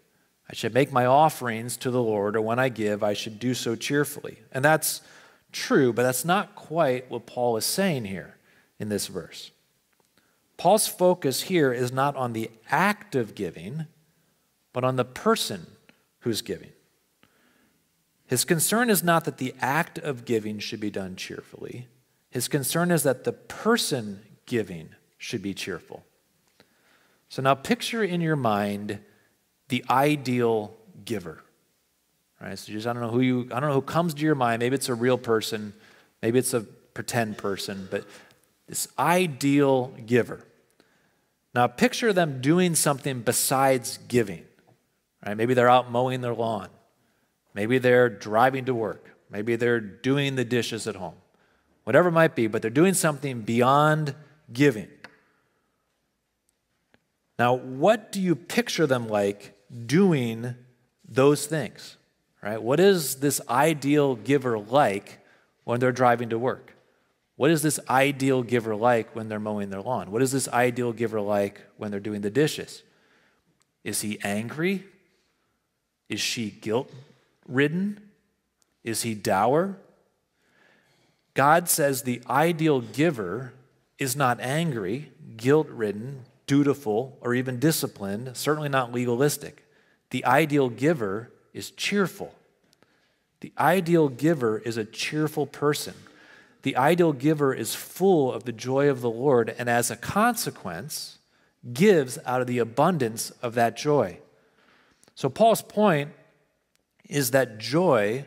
I 0.50 0.54
should 0.54 0.75
make 0.75 0.92
my 0.92 1.07
offerings 1.07 1.76
to 1.78 1.90
the 1.90 2.02
Lord, 2.02 2.37
or 2.37 2.40
when 2.40 2.59
I 2.59 2.69
give, 2.69 3.02
I 3.02 3.14
should 3.14 3.38
do 3.38 3.54
so 3.54 3.75
cheerfully. 3.75 4.38
And 4.52 4.64
that's 4.64 5.00
true, 5.50 5.92
but 5.92 6.02
that's 6.02 6.25
not 6.25 6.54
quite 6.54 7.11
what 7.11 7.26
Paul 7.26 7.57
is 7.57 7.64
saying 7.64 8.07
here 8.07 8.37
in 8.78 8.88
this 8.88 9.07
verse. 9.07 9.50
Paul's 10.57 10.88
focus 10.88 11.42
here 11.42 11.73
is 11.73 11.92
not 11.92 12.16
on 12.16 12.33
the 12.33 12.50
act 12.71 13.14
of 13.14 13.35
giving, 13.35 13.87
but 14.73 14.85
on 14.85 14.97
the 14.97 15.04
person 15.04 15.66
who's 16.22 16.42
giving. 16.42 16.72
His 18.26 18.44
concern 18.44 18.90
is 18.90 19.04
not 19.04 19.24
that 19.26 19.38
the 19.38 19.54
act 19.60 19.98
of 19.98 20.24
giving 20.24 20.58
should 20.58 20.80
be 20.80 20.90
done 20.90 21.16
cheerfully, 21.16 21.88
his 22.30 22.48
concern 22.48 22.90
is 22.90 23.02
that 23.02 23.24
the 23.24 23.32
person 23.32 24.22
giving 24.46 24.94
should 25.18 25.42
be 25.42 25.52
cheerful. 25.52 26.04
So 27.28 27.42
now 27.42 27.54
picture 27.54 28.02
in 28.02 28.20
your 28.20 28.36
mind 28.36 29.00
the 29.68 29.84
ideal 29.90 30.74
giver. 31.04 31.42
Right? 32.40 32.58
So 32.58 32.72
just 32.72 32.86
I 32.86 32.92
don't 32.92 33.02
know 33.02 33.10
who 33.10 33.20
you 33.20 33.48
I 33.52 33.60
don't 33.60 33.68
know 33.68 33.74
who 33.74 33.82
comes 33.82 34.14
to 34.14 34.22
your 34.22 34.34
mind. 34.34 34.60
Maybe 34.60 34.74
it's 34.74 34.88
a 34.88 34.94
real 34.94 35.18
person, 35.18 35.74
maybe 36.22 36.38
it's 36.38 36.54
a 36.54 36.62
pretend 36.62 37.38
person, 37.38 37.86
but 37.90 38.04
this 38.66 38.88
ideal 38.98 39.94
giver. 40.06 40.44
Now 41.54 41.66
picture 41.66 42.12
them 42.12 42.40
doing 42.40 42.74
something 42.74 43.20
besides 43.20 43.98
giving. 44.08 44.44
Right? 45.24 45.36
Maybe 45.36 45.54
they're 45.54 45.70
out 45.70 45.90
mowing 45.90 46.20
their 46.20 46.34
lawn. 46.34 46.68
Maybe 47.54 47.78
they're 47.78 48.08
driving 48.08 48.64
to 48.66 48.74
work. 48.74 49.10
Maybe 49.30 49.56
they're 49.56 49.80
doing 49.80 50.36
the 50.36 50.44
dishes 50.44 50.86
at 50.86 50.96
home 50.96 51.14
whatever 51.84 52.08
it 52.08 52.12
might 52.12 52.34
be, 52.34 52.46
but 52.46 52.62
they're 52.62 52.70
doing 52.70 52.94
something 52.94 53.40
beyond 53.40 54.14
giving. 54.52 54.88
Now, 57.38 57.54
what 57.54 58.12
do 58.12 58.20
you 58.20 58.34
picture 58.36 58.86
them 58.86 59.08
like 59.08 59.56
doing 59.86 60.54
those 61.08 61.46
things? 61.46 61.96
Right? 62.42 62.62
What 62.62 62.80
is 62.80 63.16
this 63.16 63.40
ideal 63.48 64.16
giver 64.16 64.58
like 64.58 65.20
when 65.64 65.80
they're 65.80 65.92
driving 65.92 66.28
to 66.30 66.38
work? 66.38 66.74
What 67.36 67.50
is 67.50 67.62
this 67.62 67.80
ideal 67.88 68.42
giver 68.42 68.76
like 68.76 69.14
when 69.16 69.28
they're 69.28 69.40
mowing 69.40 69.70
their 69.70 69.80
lawn? 69.80 70.10
What 70.10 70.22
is 70.22 70.32
this 70.32 70.48
ideal 70.48 70.92
giver 70.92 71.20
like 71.20 71.62
when 71.76 71.90
they're 71.90 72.00
doing 72.00 72.20
the 72.20 72.30
dishes? 72.30 72.82
Is 73.82 74.02
he 74.02 74.20
angry? 74.22 74.84
Is 76.12 76.21
she 76.21 76.50
guilt 76.50 76.92
ridden? 77.49 77.99
Is 78.85 79.00
he 79.00 79.14
dour? 79.14 79.78
God 81.33 81.71
says 81.71 82.02
the 82.02 82.21
ideal 82.28 82.83
giver 82.83 83.54
is 83.99 84.14
not 84.14 84.38
angry, 84.38 85.11
guilt 85.38 85.69
ridden, 85.71 86.25
dutiful, 86.47 87.16
or 87.23 87.35
even 87.35 87.59
disciplined, 87.59 88.37
certainly 88.37 88.69
not 88.69 88.92
legalistic. 88.92 89.64
The 90.11 90.23
ideal 90.26 90.69
giver 90.69 91.31
is 91.54 91.71
cheerful. 91.71 92.35
The 93.40 93.54
ideal 93.59 94.11
giver 94.11 94.59
is 94.59 94.76
a 94.76 94.85
cheerful 94.85 95.47
person. 95.47 95.95
The 96.61 96.76
ideal 96.76 97.14
giver 97.14 97.54
is 97.54 97.75
full 97.75 98.31
of 98.31 98.45
the 98.45 98.52
joy 98.52 98.90
of 98.90 99.00
the 99.00 99.11
Lord, 99.11 99.54
and 99.59 99.71
as 99.71 99.90
a 99.90 99.97
consequence, 99.97 101.16
gives 101.73 102.19
out 102.26 102.42
of 102.42 102.47
the 102.47 102.59
abundance 102.59 103.31
of 103.40 103.54
that 103.54 103.78
joy. 103.78 104.19
So, 105.22 105.28
Paul's 105.28 105.62
point 105.62 106.10
is 107.08 107.30
that 107.30 107.58
joy 107.58 108.26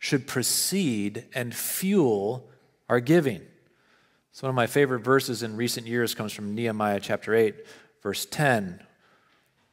should 0.00 0.26
precede 0.26 1.24
and 1.36 1.54
fuel 1.54 2.50
our 2.88 2.98
giving. 2.98 3.42
So, 4.32 4.48
one 4.48 4.50
of 4.50 4.56
my 4.56 4.66
favorite 4.66 5.04
verses 5.04 5.44
in 5.44 5.54
recent 5.54 5.86
years 5.86 6.16
comes 6.16 6.32
from 6.32 6.52
Nehemiah 6.52 6.98
chapter 6.98 7.32
8, 7.32 7.54
verse 8.02 8.26
10. 8.26 8.82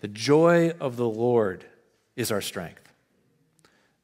The 0.01 0.09
joy 0.09 0.69
of 0.79 0.95
the 0.95 1.09
Lord 1.09 1.65
is 2.15 2.31
our 2.31 2.39
strength. 2.39 2.93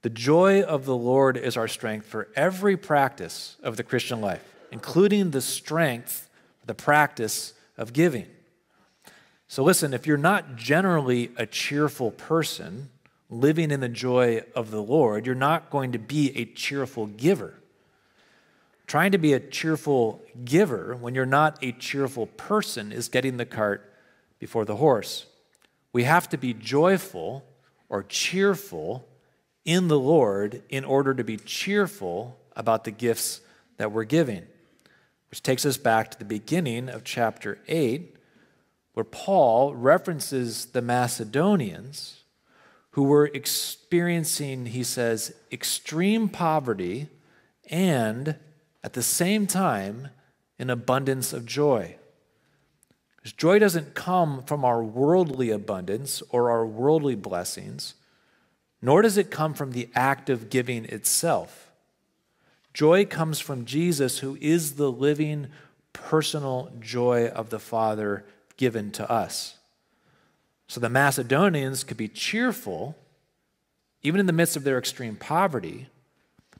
The 0.02 0.10
joy 0.10 0.64
of 0.64 0.86
the 0.86 0.98
Lord 0.98 1.38
is 1.38 1.58
our 1.58 1.68
strength 1.68 2.08
for 2.08 2.30
every 2.36 2.78
practice 2.78 3.58
of 3.62 3.78
the 3.78 3.84
Christian 3.84 4.22
life, 4.22 4.44
including 4.72 5.30
the 5.30 5.42
strength, 5.42 6.32
the 6.66 6.74
practice 6.74 7.54
of 7.78 7.94
giving. 7.94 8.26
So, 9.48 9.64
listen, 9.64 9.94
if 9.94 10.08
you're 10.08 10.18
not 10.18 10.56
generally 10.56 11.32
a 11.38 11.46
cheerful 11.46 12.12
person, 12.12 12.90
living 13.30 13.72
in 13.72 13.80
the 13.80 13.90
joy 13.90 14.44
of 14.56 14.72
the 14.72 14.82
Lord, 14.82 15.26
you're 15.26 15.36
not 15.36 15.70
going 15.70 15.92
to 15.92 16.00
be 16.00 16.36
a 16.38 16.46
cheerful 16.46 17.08
giver. 17.08 17.54
Trying 18.88 19.12
to 19.14 19.18
be 19.18 19.34
a 19.34 19.40
cheerful 19.40 20.22
giver 20.44 20.96
when 20.96 21.16
you're 21.16 21.26
not 21.26 21.58
a 21.64 21.72
cheerful 21.72 22.28
person 22.28 22.92
is 22.92 23.10
getting 23.10 23.38
the 23.38 23.46
cart 23.46 23.92
before 24.40 24.66
the 24.66 24.76
horse. 24.76 25.26
We 25.92 26.04
have 26.04 26.30
to 26.30 26.38
be 26.38 26.54
joyful 26.54 27.44
or 27.90 28.04
cheerful 28.04 29.08
in 29.64 29.88
the 29.88 30.00
Lord 30.00 30.62
in 30.70 30.86
order 30.86 31.14
to 31.14 31.24
be 31.24 31.38
cheerful 31.38 32.38
about 32.56 32.84
the 32.84 32.92
gifts 32.92 33.42
that 33.78 33.92
we're 33.92 34.04
giving. 34.04 34.44
Which 35.30 35.42
takes 35.42 35.66
us 35.66 35.78
back 35.78 36.12
to 36.12 36.20
the 36.20 36.26
beginning 36.26 36.90
of 36.90 37.04
chapter 37.04 37.58
8, 37.68 38.15
where 38.96 39.04
Paul 39.04 39.76
references 39.76 40.68
the 40.68 40.82
Macedonians 40.82 42.24
who 42.92 43.04
were 43.04 43.26
experiencing, 43.26 44.68
he 44.68 44.84
says, 44.84 45.36
extreme 45.52 46.30
poverty 46.30 47.10
and 47.70 48.38
at 48.86 48.94
the 48.94 49.04
same 49.04 49.48
time 49.48 50.08
an 50.58 50.70
abundance 50.70 51.34
of 51.34 51.46
joy. 51.46 51.98
Because 53.18 53.34
joy 53.34 53.60
doesn't 53.60 53.96
come 53.96 54.42
from 54.44 54.64
our 54.64 54.82
worldly 54.82 55.50
abundance 55.50 56.24
or 56.30 56.50
our 56.50 56.66
worldly 56.66 57.16
blessings, 57.16 57.96
nor 58.82 59.02
does 59.02 59.18
it 59.18 59.30
come 59.30 59.54
from 59.54 59.74
the 59.74 59.90
act 59.94 60.30
of 60.30 60.50
giving 60.50 60.86
itself. 60.86 61.70
Joy 62.74 63.06
comes 63.06 63.42
from 63.42 63.66
Jesus, 63.66 64.20
who 64.20 64.38
is 64.40 64.76
the 64.76 64.90
living, 64.90 65.48
personal 65.92 66.72
joy 66.80 67.28
of 67.28 67.50
the 67.50 67.60
Father 67.60 68.24
given 68.58 68.92
to 68.92 69.10
us. 69.10 69.58
So 70.68 70.80
the 70.80 70.90
Macedonians 70.90 71.84
could 71.84 71.98
be 71.98 72.08
cheerful, 72.08 72.96
even 74.02 74.20
in 74.20 74.26
the 74.26 74.34
midst 74.34 74.56
of 74.56 74.64
their 74.64 74.78
extreme 74.78 75.16
poverty, 75.16 75.88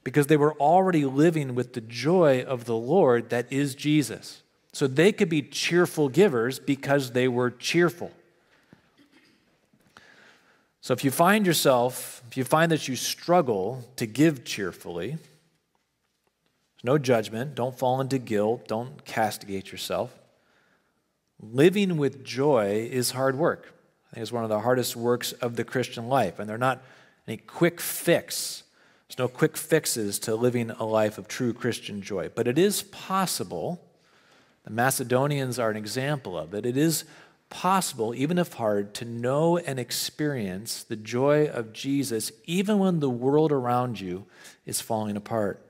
because 0.04 0.28
they 0.28 0.38
were 0.38 0.54
already 0.54 1.06
living 1.06 1.56
with 1.56 1.74
the 1.74 1.82
joy 1.82 2.44
of 2.44 2.66
the 2.66 2.76
Lord 2.76 3.30
that 3.30 3.52
is 3.52 3.74
Jesus. 3.74 4.44
So 4.72 4.88
they 4.88 5.12
could 5.12 5.30
be 5.30 5.42
cheerful 5.42 6.10
givers 6.10 6.60
because 6.60 7.12
they 7.12 7.28
were 7.28 7.50
cheerful. 7.50 8.12
So 10.82 10.94
if 10.94 11.04
you 11.04 11.10
find 11.10 11.48
yourself, 11.48 12.22
if 12.28 12.38
you 12.38 12.44
find 12.44 12.72
that 12.72 12.88
you 12.88 12.96
struggle 12.96 13.84
to 13.96 14.06
give 14.06 14.46
cheerfully, 14.46 15.18
no 16.84 17.00
judgment, 17.00 17.56
don't 17.56 17.76
fall 17.76 18.00
into 18.02 18.20
guilt, 18.20 18.68
don't 18.68 19.04
castigate 19.04 19.72
yourself. 19.72 20.14
Living 21.42 21.98
with 21.98 22.24
joy 22.24 22.88
is 22.92 23.12
hard 23.12 23.38
work. 23.38 23.74
I 24.10 24.16
think 24.16 24.22
it's 24.22 24.32
one 24.32 24.44
of 24.44 24.50
the 24.50 24.62
hardest 24.62 24.96
works 24.96 25.34
of 25.34 25.56
the 25.56 25.64
Christian 25.64 26.08
life, 26.08 26.40
and 26.40 26.50
they're 26.50 26.58
not 26.58 26.82
any 27.28 27.38
quick 27.38 27.82
fix. 27.82 28.64
There's 29.08 29.20
no 29.20 29.28
quick 29.28 29.58
fixes 29.58 30.20
to 30.20 30.36
living 30.36 30.72
a 30.72 30.86
life 30.86 31.18
of 31.18 31.28
true 31.28 31.54
Christian 31.54 32.02
joy. 32.02 32.30
But 32.34 32.48
it 32.48 32.58
is 32.58 32.84
possible, 32.84 33.82
the 34.64 34.72
Macedonians 34.72 35.60
are 35.60 35.70
an 35.70 35.78
example 35.78 36.38
of 36.38 36.54
it. 36.54 36.66
It 36.66 36.78
is 36.78 37.04
possible, 37.50 38.16
even 38.16 38.38
if 38.38 38.54
hard, 38.54 38.94
to 38.96 39.06
know 39.06 39.58
and 39.58 39.80
experience 39.80 40.84
the 40.84 40.96
joy 40.96 41.48
of 41.48 41.74
Jesus 41.74 42.32
even 42.46 42.80
when 42.80 43.00
the 43.00 43.10
world 43.10 43.52
around 43.52 44.00
you 44.00 44.26
is 44.66 44.82
falling 44.82 45.16
apart. 45.16 45.62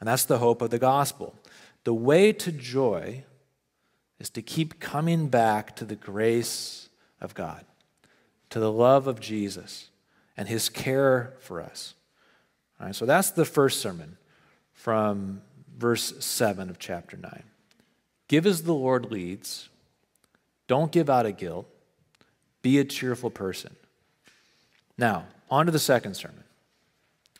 And 0.00 0.08
that's 0.08 0.24
the 0.24 0.38
hope 0.38 0.62
of 0.62 0.70
the 0.70 0.78
gospel. 0.78 1.34
The 1.84 1.94
way 1.94 2.32
to 2.32 2.52
joy 2.52 3.24
is 4.18 4.30
to 4.30 4.42
keep 4.42 4.80
coming 4.80 5.28
back 5.28 5.74
to 5.76 5.84
the 5.84 5.96
grace 5.96 6.88
of 7.20 7.34
God, 7.34 7.64
to 8.50 8.60
the 8.60 8.72
love 8.72 9.06
of 9.06 9.20
Jesus 9.20 9.88
and 10.36 10.48
his 10.48 10.68
care 10.68 11.34
for 11.40 11.60
us. 11.60 11.94
All 12.80 12.86
right, 12.86 12.94
so 12.94 13.06
that's 13.06 13.30
the 13.30 13.44
first 13.44 13.80
sermon 13.80 14.16
from 14.72 15.42
verse 15.76 16.14
7 16.24 16.70
of 16.70 16.78
chapter 16.78 17.16
9. 17.16 17.42
Give 18.28 18.46
as 18.46 18.62
the 18.62 18.74
Lord 18.74 19.10
leads, 19.10 19.68
don't 20.66 20.92
give 20.92 21.10
out 21.10 21.26
of 21.26 21.36
guilt, 21.36 21.66
be 22.62 22.78
a 22.78 22.84
cheerful 22.84 23.30
person. 23.30 23.76
Now, 24.96 25.26
on 25.50 25.66
to 25.66 25.72
the 25.72 25.78
second 25.78 26.14
sermon. 26.14 26.44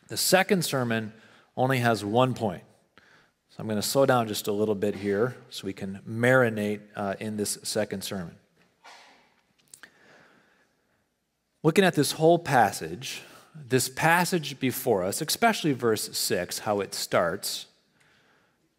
The 0.08 0.16
second 0.16 0.64
sermon 0.64 1.12
only 1.56 1.78
has 1.78 2.04
one 2.04 2.34
point. 2.34 2.62
So 3.54 3.60
I'm 3.60 3.68
going 3.68 3.80
to 3.80 3.86
slow 3.86 4.04
down 4.04 4.26
just 4.26 4.48
a 4.48 4.52
little 4.52 4.74
bit 4.74 4.96
here 4.96 5.36
so 5.48 5.64
we 5.64 5.72
can 5.72 6.00
marinate 6.08 6.80
uh, 6.96 7.14
in 7.20 7.36
this 7.36 7.56
second 7.62 8.02
sermon. 8.02 8.34
Looking 11.62 11.84
at 11.84 11.94
this 11.94 12.10
whole 12.10 12.40
passage, 12.40 13.22
this 13.54 13.88
passage 13.88 14.58
before 14.58 15.04
us, 15.04 15.20
especially 15.20 15.70
verse 15.72 16.18
6, 16.18 16.58
how 16.60 16.80
it 16.80 16.96
starts, 16.96 17.66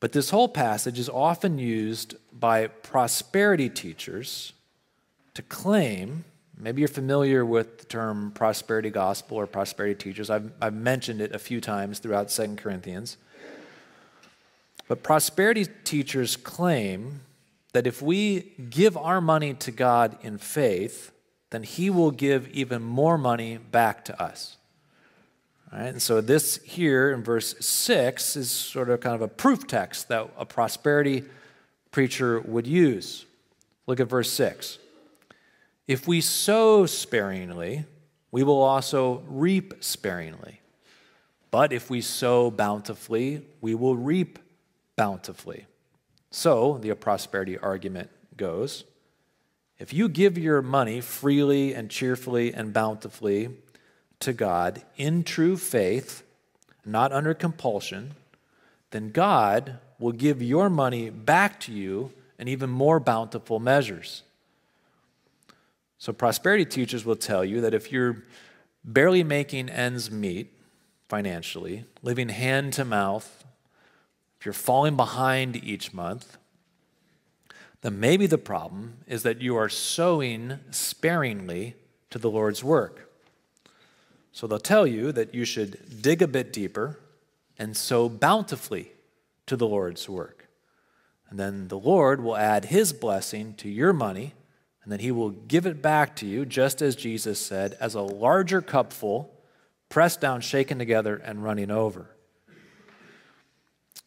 but 0.01 0.11
this 0.11 0.31
whole 0.31 0.49
passage 0.49 0.99
is 0.99 1.07
often 1.07 1.57
used 1.57 2.15
by 2.33 2.67
prosperity 2.67 3.69
teachers 3.69 4.51
to 5.35 5.41
claim, 5.41 6.25
maybe 6.59 6.81
you're 6.81 6.89
familiar 6.89 7.45
with 7.45 7.77
the 7.77 7.85
term 7.85 8.33
prosperity 8.35 8.89
gospel 8.89 9.37
or 9.37 9.47
prosperity 9.47 9.95
teachers. 9.95 10.29
I've, 10.29 10.51
I've 10.61 10.73
mentioned 10.73 11.21
it 11.21 11.33
a 11.33 11.39
few 11.39 11.61
times 11.61 11.99
throughout 11.99 12.29
Second 12.29 12.57
Corinthians. 12.57 13.15
But 14.87 15.03
prosperity 15.03 15.65
teachers 15.83 16.35
claim 16.35 17.21
that 17.73 17.87
if 17.87 18.01
we 18.01 18.53
give 18.69 18.95
our 18.95 19.19
money 19.19 19.53
to 19.55 19.71
God 19.71 20.17
in 20.21 20.37
faith, 20.37 21.11
then 21.49 21.63
He 21.63 21.89
will 21.89 22.11
give 22.11 22.47
even 22.49 22.81
more 22.81 23.17
money 23.17 23.57
back 23.57 24.05
to 24.05 24.21
us. 24.21 24.57
All 25.71 25.79
right, 25.79 25.87
and 25.87 26.01
so 26.01 26.21
this 26.21 26.57
here 26.63 27.11
in 27.11 27.23
verse 27.23 27.55
6 27.59 28.35
is 28.35 28.51
sort 28.51 28.89
of 28.89 28.99
kind 29.01 29.15
of 29.15 29.21
a 29.21 29.27
proof 29.27 29.67
text 29.67 30.07
that 30.09 30.29
a 30.37 30.45
prosperity 30.45 31.23
preacher 31.91 32.39
would 32.41 32.67
use. 32.67 33.25
Look 33.87 33.99
at 33.99 34.07
verse 34.07 34.31
6. 34.31 34.77
If 35.87 36.07
we 36.07 36.21
sow 36.21 36.85
sparingly, 36.85 37.85
we 38.31 38.43
will 38.43 38.61
also 38.61 39.23
reap 39.27 39.75
sparingly. 39.83 40.61
But 41.51 41.71
if 41.71 41.89
we 41.89 42.01
sow 42.01 42.51
bountifully, 42.51 43.45
we 43.61 43.75
will 43.75 43.95
reap 43.95 44.39
bountifully. 44.95 45.65
So, 46.31 46.77
the 46.77 46.93
prosperity 46.95 47.57
argument 47.57 48.09
goes 48.35 48.83
if 49.77 49.93
you 49.93 50.07
give 50.07 50.37
your 50.37 50.61
money 50.61 51.01
freely 51.01 51.73
and 51.73 51.89
cheerfully 51.89 52.53
and 52.53 52.73
bountifully 52.73 53.49
to 54.21 54.31
God 54.33 54.83
in 54.95 55.23
true 55.23 55.57
faith, 55.57 56.23
not 56.85 57.11
under 57.11 57.33
compulsion, 57.33 58.15
then 58.91 59.11
God 59.11 59.79
will 59.99 60.13
give 60.13 60.41
your 60.41 60.69
money 60.69 61.09
back 61.09 61.59
to 61.61 61.73
you 61.73 62.13
in 62.39 62.47
even 62.47 62.69
more 62.69 62.99
bountiful 62.99 63.59
measures. 63.59 64.23
So, 65.97 66.13
prosperity 66.13 66.65
teachers 66.65 67.05
will 67.05 67.15
tell 67.15 67.43
you 67.43 67.61
that 67.61 67.73
if 67.73 67.91
you're 67.91 68.23
barely 68.83 69.23
making 69.23 69.69
ends 69.69 70.11
meet 70.11 70.53
financially, 71.07 71.85
living 72.01 72.29
hand 72.29 72.73
to 72.73 72.85
mouth, 72.85 73.44
if 74.45 74.47
you're 74.47 74.53
falling 74.53 74.95
behind 74.95 75.55
each 75.55 75.91
month, 75.91 76.37
then 77.81 77.99
maybe 77.99 78.27
the 78.27 78.37
problem 78.37 78.97
is 79.07 79.23
that 79.23 79.41
you 79.41 79.55
are 79.55 79.69
sowing 79.69 80.59
sparingly 80.69 81.73
to 82.11 82.19
the 82.19 82.29
Lord's 82.29 82.63
work. 82.63 83.11
So 84.31 84.45
they'll 84.45 84.59
tell 84.59 84.85
you 84.85 85.11
that 85.13 85.33
you 85.33 85.45
should 85.45 85.99
dig 86.03 86.21
a 86.21 86.27
bit 86.27 86.53
deeper 86.53 86.99
and 87.57 87.75
sow 87.75 88.07
bountifully 88.07 88.91
to 89.47 89.57
the 89.57 89.65
Lord's 89.65 90.07
work. 90.07 90.47
And 91.27 91.39
then 91.39 91.67
the 91.67 91.79
Lord 91.79 92.21
will 92.21 92.37
add 92.37 92.65
his 92.65 92.93
blessing 92.93 93.55
to 93.55 93.67
your 93.67 93.93
money, 93.93 94.35
and 94.83 94.91
then 94.91 94.99
he 94.99 95.11
will 95.11 95.31
give 95.31 95.65
it 95.65 95.81
back 95.81 96.15
to 96.17 96.27
you, 96.27 96.45
just 96.45 96.83
as 96.83 96.95
Jesus 96.95 97.43
said, 97.43 97.75
as 97.79 97.95
a 97.95 98.01
larger 98.01 98.61
cupful, 98.61 99.33
pressed 99.89 100.21
down, 100.21 100.39
shaken 100.39 100.77
together, 100.77 101.15
and 101.15 101.43
running 101.43 101.71
over. 101.71 102.14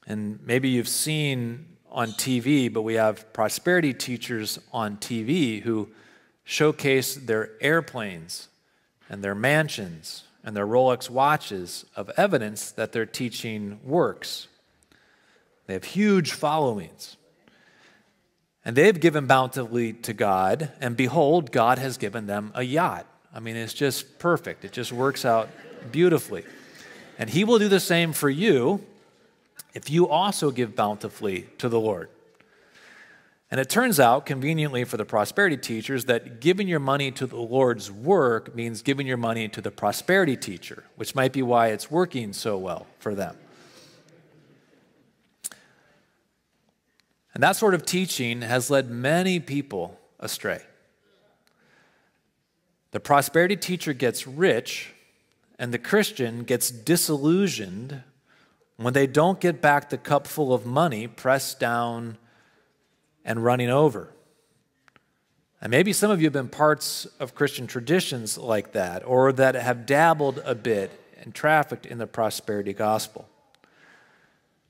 And 0.08 0.40
maybe 0.42 0.70
you've 0.70 0.88
seen 0.88 1.66
on 1.90 2.12
TV, 2.12 2.72
but 2.72 2.80
we 2.80 2.94
have 2.94 3.30
prosperity 3.34 3.92
teachers 3.92 4.58
on 4.72 4.96
TV 4.96 5.60
who 5.60 5.90
showcase 6.44 7.14
their 7.14 7.50
airplanes 7.60 8.48
and 9.10 9.22
their 9.22 9.34
mansions 9.34 10.24
and 10.42 10.56
their 10.56 10.66
Rolex 10.66 11.10
watches 11.10 11.84
of 11.94 12.10
evidence 12.16 12.70
that 12.70 12.92
their 12.92 13.04
teaching 13.04 13.80
works. 13.84 14.48
They 15.66 15.74
have 15.74 15.84
huge 15.84 16.32
followings. 16.32 17.18
And 18.64 18.74
they've 18.74 18.98
given 18.98 19.26
bountifully 19.26 19.92
to 19.92 20.14
God, 20.14 20.72
and 20.80 20.96
behold, 20.96 21.52
God 21.52 21.78
has 21.78 21.98
given 21.98 22.26
them 22.26 22.50
a 22.54 22.62
yacht. 22.62 23.06
I 23.34 23.40
mean, 23.40 23.56
it's 23.56 23.74
just 23.74 24.18
perfect. 24.18 24.64
It 24.64 24.72
just 24.72 24.90
works 24.90 25.26
out 25.26 25.50
beautifully. 25.92 26.44
And 27.18 27.28
He 27.28 27.44
will 27.44 27.58
do 27.58 27.68
the 27.68 27.80
same 27.80 28.14
for 28.14 28.30
you 28.30 28.82
if 29.74 29.90
you 29.90 30.08
also 30.08 30.50
give 30.50 30.74
bountifully 30.74 31.48
to 31.58 31.68
the 31.68 31.80
Lord. 31.80 32.08
And 33.50 33.58
it 33.58 33.70
turns 33.70 33.98
out, 33.98 34.26
conveniently 34.26 34.84
for 34.84 34.98
the 34.98 35.06
prosperity 35.06 35.56
teachers, 35.56 36.04
that 36.04 36.40
giving 36.40 36.68
your 36.68 36.80
money 36.80 37.10
to 37.12 37.26
the 37.26 37.36
Lord's 37.36 37.90
work 37.90 38.54
means 38.54 38.82
giving 38.82 39.06
your 39.06 39.16
money 39.16 39.48
to 39.48 39.62
the 39.62 39.70
prosperity 39.70 40.36
teacher, 40.36 40.84
which 40.96 41.14
might 41.14 41.32
be 41.32 41.42
why 41.42 41.68
it's 41.68 41.90
working 41.90 42.34
so 42.34 42.58
well 42.58 42.86
for 42.98 43.14
them. 43.14 43.36
And 47.32 47.42
that 47.42 47.56
sort 47.56 47.74
of 47.74 47.86
teaching 47.86 48.42
has 48.42 48.68
led 48.68 48.90
many 48.90 49.40
people 49.40 49.98
astray. 50.20 50.62
The 52.90 53.00
prosperity 53.00 53.56
teacher 53.56 53.92
gets 53.92 54.26
rich, 54.26 54.90
and 55.58 55.72
the 55.72 55.78
Christian 55.78 56.42
gets 56.42 56.70
disillusioned 56.70 58.02
when 58.78 58.94
they 58.94 59.08
don't 59.08 59.40
get 59.40 59.60
back 59.60 59.90
the 59.90 59.98
cup 59.98 60.26
full 60.26 60.54
of 60.54 60.64
money 60.64 61.08
pressed 61.08 61.58
down 61.58 62.16
and 63.24 63.44
running 63.44 63.68
over. 63.68 64.12
And 65.60 65.72
maybe 65.72 65.92
some 65.92 66.12
of 66.12 66.20
you 66.20 66.26
have 66.26 66.32
been 66.32 66.48
parts 66.48 67.04
of 67.18 67.34
Christian 67.34 67.66
traditions 67.66 68.38
like 68.38 68.72
that, 68.72 69.04
or 69.04 69.32
that 69.32 69.56
have 69.56 69.84
dabbled 69.84 70.40
a 70.44 70.54
bit 70.54 70.92
and 71.20 71.34
trafficked 71.34 71.86
in 71.86 71.98
the 71.98 72.06
prosperity 72.06 72.72
gospel. 72.72 73.28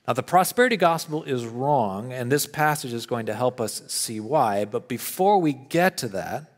Now, 0.06 0.14
the 0.14 0.22
prosperity 0.22 0.78
gospel 0.78 1.22
is 1.24 1.44
wrong, 1.44 2.10
and 2.10 2.32
this 2.32 2.46
passage 2.46 2.94
is 2.94 3.04
going 3.04 3.26
to 3.26 3.34
help 3.34 3.60
us 3.60 3.82
see 3.88 4.20
why. 4.20 4.64
But 4.64 4.88
before 4.88 5.38
we 5.38 5.52
get 5.52 5.98
to 5.98 6.08
that, 6.08 6.50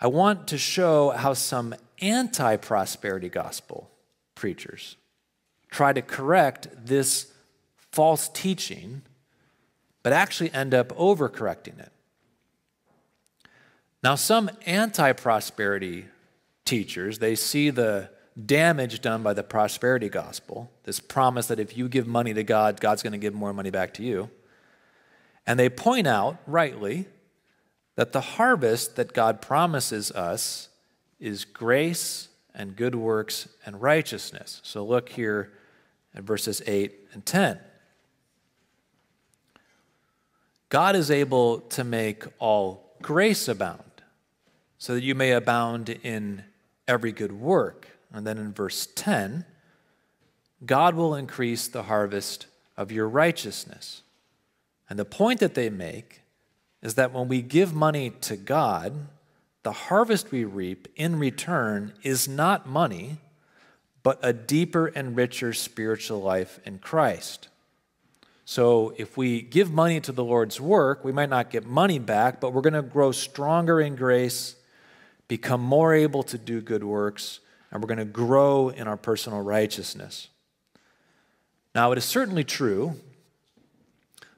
I 0.00 0.08
want 0.08 0.48
to 0.48 0.58
show 0.58 1.10
how 1.10 1.34
some 1.34 1.76
anti 2.02 2.56
prosperity 2.56 3.28
gospel 3.28 3.88
preachers 4.34 4.96
try 5.70 5.92
to 5.92 6.02
correct 6.02 6.68
this 6.86 7.32
false 7.92 8.28
teaching, 8.28 9.02
but 10.02 10.12
actually 10.12 10.52
end 10.52 10.74
up 10.74 10.88
overcorrecting 10.96 11.78
it. 11.78 11.92
Now, 14.02 14.14
some 14.14 14.50
anti 14.66 15.12
prosperity 15.12 16.06
teachers, 16.64 17.18
they 17.18 17.34
see 17.34 17.70
the 17.70 18.10
damage 18.44 19.00
done 19.00 19.22
by 19.22 19.32
the 19.32 19.42
prosperity 19.42 20.08
gospel, 20.08 20.70
this 20.84 21.00
promise 21.00 21.46
that 21.48 21.58
if 21.58 21.76
you 21.76 21.88
give 21.88 22.06
money 22.06 22.34
to 22.34 22.44
God, 22.44 22.80
God's 22.80 23.02
going 23.02 23.12
to 23.12 23.18
give 23.18 23.34
more 23.34 23.52
money 23.52 23.70
back 23.70 23.94
to 23.94 24.02
you. 24.02 24.30
And 25.46 25.58
they 25.58 25.68
point 25.68 26.06
out, 26.06 26.36
rightly, 26.46 27.06
that 27.94 28.12
the 28.12 28.20
harvest 28.20 28.96
that 28.96 29.14
God 29.14 29.40
promises 29.40 30.10
us 30.12 30.68
is 31.18 31.44
grace 31.44 32.28
and 32.56 32.74
good 32.74 32.94
works 32.94 33.48
and 33.64 33.80
righteousness. 33.80 34.60
So 34.64 34.84
look 34.84 35.10
here 35.10 35.52
at 36.14 36.24
verses 36.24 36.62
8 36.66 36.92
and 37.12 37.24
10. 37.24 37.60
God 40.68 40.96
is 40.96 41.10
able 41.10 41.60
to 41.60 41.84
make 41.84 42.24
all 42.38 42.96
grace 43.02 43.46
abound, 43.46 43.82
so 44.78 44.94
that 44.94 45.04
you 45.04 45.14
may 45.14 45.32
abound 45.32 45.90
in 45.90 46.42
every 46.88 47.12
good 47.12 47.32
work. 47.32 47.88
And 48.12 48.26
then 48.26 48.38
in 48.38 48.52
verse 48.52 48.88
10, 48.94 49.44
God 50.64 50.94
will 50.94 51.14
increase 51.14 51.68
the 51.68 51.84
harvest 51.84 52.46
of 52.76 52.90
your 52.90 53.08
righteousness. 53.08 54.02
And 54.88 54.98
the 54.98 55.04
point 55.04 55.40
that 55.40 55.54
they 55.54 55.70
make 55.70 56.22
is 56.82 56.94
that 56.94 57.12
when 57.12 57.28
we 57.28 57.42
give 57.42 57.74
money 57.74 58.10
to 58.10 58.36
God, 58.36 59.08
the 59.66 59.72
harvest 59.72 60.30
we 60.30 60.44
reap 60.44 60.86
in 60.94 61.18
return 61.18 61.92
is 62.04 62.28
not 62.28 62.68
money, 62.68 63.16
but 64.04 64.16
a 64.22 64.32
deeper 64.32 64.86
and 64.86 65.16
richer 65.16 65.52
spiritual 65.52 66.22
life 66.22 66.60
in 66.64 66.78
Christ. 66.78 67.48
So 68.44 68.94
if 68.96 69.16
we 69.16 69.42
give 69.42 69.72
money 69.72 70.00
to 70.02 70.12
the 70.12 70.22
Lord's 70.22 70.60
work, 70.60 71.04
we 71.04 71.10
might 71.10 71.30
not 71.30 71.50
get 71.50 71.66
money 71.66 71.98
back, 71.98 72.40
but 72.40 72.52
we're 72.52 72.60
going 72.60 72.74
to 72.74 72.82
grow 72.82 73.10
stronger 73.10 73.80
in 73.80 73.96
grace, 73.96 74.54
become 75.26 75.62
more 75.62 75.92
able 75.92 76.22
to 76.22 76.38
do 76.38 76.60
good 76.60 76.84
works, 76.84 77.40
and 77.72 77.82
we're 77.82 77.88
going 77.88 77.98
to 77.98 78.04
grow 78.04 78.68
in 78.68 78.86
our 78.86 78.96
personal 78.96 79.40
righteousness. 79.40 80.28
Now, 81.74 81.90
it 81.90 81.98
is 81.98 82.04
certainly 82.04 82.44
true 82.44 82.94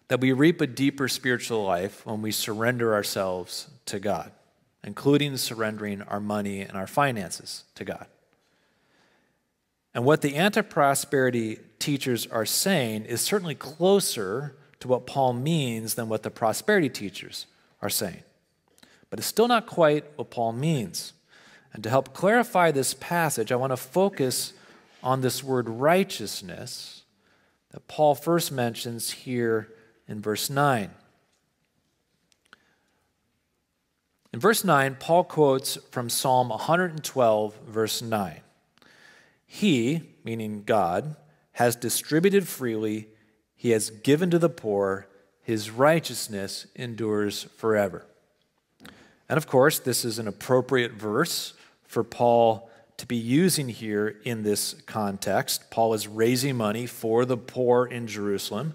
that 0.09 0.23
we 0.23 0.33
reap 0.33 0.62
a 0.62 0.67
deeper 0.67 1.07
spiritual 1.07 1.64
life 1.64 2.07
when 2.07 2.23
we 2.23 2.33
surrender 2.33 2.95
ourselves 2.95 3.69
to 3.85 4.01
God, 4.01 4.33
including 4.85 5.37
surrendering 5.37 6.03
our 6.03 6.21
money 6.21 6.61
and 6.61 6.77
our 6.77 6.87
finances 6.87 7.64
to 7.75 7.85
God. 7.85 8.07
And 9.95 10.05
what 10.05 10.23
the 10.23 10.37
anti 10.37 10.62
prosperity 10.62 11.59
teachers 11.79 12.27
are 12.27 12.47
saying 12.47 13.05
is 13.05 13.21
certainly 13.21 13.55
closer 13.55 14.57
to 14.81 14.88
what 14.88 15.07
Paul 15.07 15.33
means 15.33 15.95
than 15.95 16.09
what 16.09 16.23
the 16.23 16.31
prosperity 16.31 16.88
teachers 16.88 17.47
are 17.83 17.91
saying. 17.91 18.23
But 19.11 19.19
it's 19.19 19.29
still 19.29 19.49
not 19.49 19.67
quite 19.67 20.05
what 20.17 20.31
Paul 20.31 20.53
means. 20.53 21.14
And 21.73 21.83
to 21.83 21.91
help 21.91 22.12
clarify 22.12 22.71
this 22.71 22.95
passage, 22.95 23.51
I 23.51 23.57
want 23.57 23.73
to 23.73 23.77
focus 23.77 24.53
on 25.03 25.21
this 25.21 25.43
word 25.43 25.69
righteousness 25.69 27.03
that 27.73 27.87
Paul 27.88 28.14
first 28.14 28.51
mentions 28.51 29.11
here 29.11 29.69
in 30.07 30.21
verse 30.21 30.49
9. 30.49 30.91
In 34.38 34.40
verse 34.40 34.62
9, 34.62 34.98
Paul 35.01 35.24
quotes 35.24 35.74
from 35.90 36.09
Psalm 36.09 36.51
112, 36.51 37.59
verse 37.66 38.01
9. 38.01 38.40
He, 39.44 40.03
meaning 40.22 40.62
God, 40.64 41.16
has 41.55 41.74
distributed 41.74 42.46
freely, 42.46 43.09
he 43.57 43.70
has 43.70 43.90
given 43.90 44.31
to 44.31 44.38
the 44.38 44.48
poor, 44.48 45.09
his 45.42 45.72
righteousness 45.72 46.68
endures 46.77 47.48
forever. 47.57 48.07
And 49.29 49.38
of 49.38 49.48
course, 49.48 49.81
this 49.81 50.05
is 50.05 50.20
an 50.20 50.29
appropriate 50.29 50.92
verse 50.92 51.55
for 51.83 52.05
Paul 52.05 52.70
to 52.98 53.07
be 53.07 53.16
using 53.16 53.68
here 53.68 54.20
in 54.22 54.44
this 54.44 54.74
context. 54.87 55.68
Paul 55.68 55.94
is 55.94 56.07
raising 56.07 56.55
money 56.57 56.87
for 56.87 57.24
the 57.24 57.37
poor 57.37 57.87
in 57.87 58.07
Jerusalem 58.07 58.74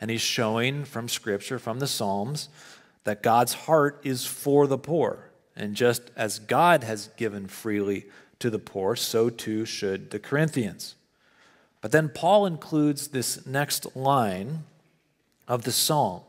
and 0.00 0.10
he's 0.10 0.20
showing 0.20 0.84
from 0.84 1.08
Scripture, 1.08 1.60
from 1.60 1.78
the 1.78 1.86
Psalms, 1.86 2.48
that 3.04 3.22
God's 3.22 3.54
heart 3.54 4.00
is 4.02 4.26
for 4.26 4.66
the 4.66 4.78
poor. 4.78 5.30
And 5.56 5.74
just 5.74 6.10
as 6.16 6.38
God 6.38 6.82
has 6.82 7.08
given 7.16 7.46
freely 7.46 8.06
to 8.40 8.50
the 8.50 8.58
poor, 8.58 8.96
so 8.96 9.30
too 9.30 9.64
should 9.64 10.10
the 10.10 10.18
Corinthians. 10.18 10.96
But 11.80 11.92
then 11.92 12.08
Paul 12.08 12.46
includes 12.46 13.08
this 13.08 13.46
next 13.46 13.94
line 13.94 14.64
of 15.46 15.62
the 15.62 15.72
psalm 15.72 16.22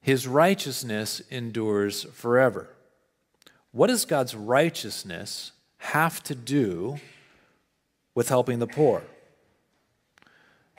His 0.00 0.28
righteousness 0.28 1.22
endures 1.30 2.04
forever. 2.12 2.68
What 3.72 3.88
does 3.88 4.04
God's 4.04 4.36
righteousness 4.36 5.52
have 5.78 6.22
to 6.24 6.34
do 6.34 7.00
with 8.14 8.28
helping 8.28 8.60
the 8.60 8.66
poor? 8.66 9.02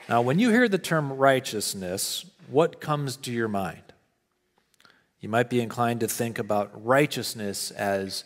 Now, 0.08 0.22
when 0.22 0.38
you 0.38 0.50
hear 0.50 0.68
the 0.68 0.78
term 0.78 1.12
righteousness, 1.12 2.24
what 2.48 2.80
comes 2.80 3.16
to 3.18 3.32
your 3.32 3.48
mind? 3.48 3.85
You 5.20 5.28
might 5.28 5.50
be 5.50 5.60
inclined 5.60 6.00
to 6.00 6.08
think 6.08 6.38
about 6.38 6.84
righteousness 6.84 7.70
as 7.70 8.24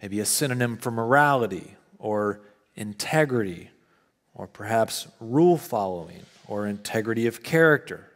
maybe 0.00 0.20
a 0.20 0.26
synonym 0.26 0.76
for 0.76 0.90
morality 0.90 1.76
or 1.98 2.40
integrity 2.74 3.70
or 4.34 4.46
perhaps 4.46 5.08
rule 5.18 5.58
following 5.58 6.22
or 6.46 6.66
integrity 6.66 7.26
of 7.26 7.42
character. 7.42 8.10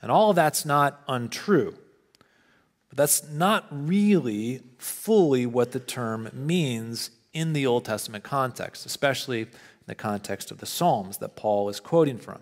And 0.00 0.10
all 0.10 0.30
of 0.30 0.36
that's 0.36 0.64
not 0.64 1.02
untrue. 1.08 1.74
But 2.88 2.96
that's 2.96 3.28
not 3.28 3.66
really 3.70 4.62
fully 4.78 5.46
what 5.46 5.72
the 5.72 5.80
term 5.80 6.30
means 6.32 7.10
in 7.32 7.52
the 7.52 7.66
Old 7.66 7.84
Testament 7.84 8.24
context, 8.24 8.86
especially 8.86 9.42
in 9.42 9.48
the 9.86 9.94
context 9.94 10.50
of 10.50 10.58
the 10.58 10.66
Psalms 10.66 11.18
that 11.18 11.36
Paul 11.36 11.68
is 11.68 11.80
quoting 11.80 12.18
from. 12.18 12.40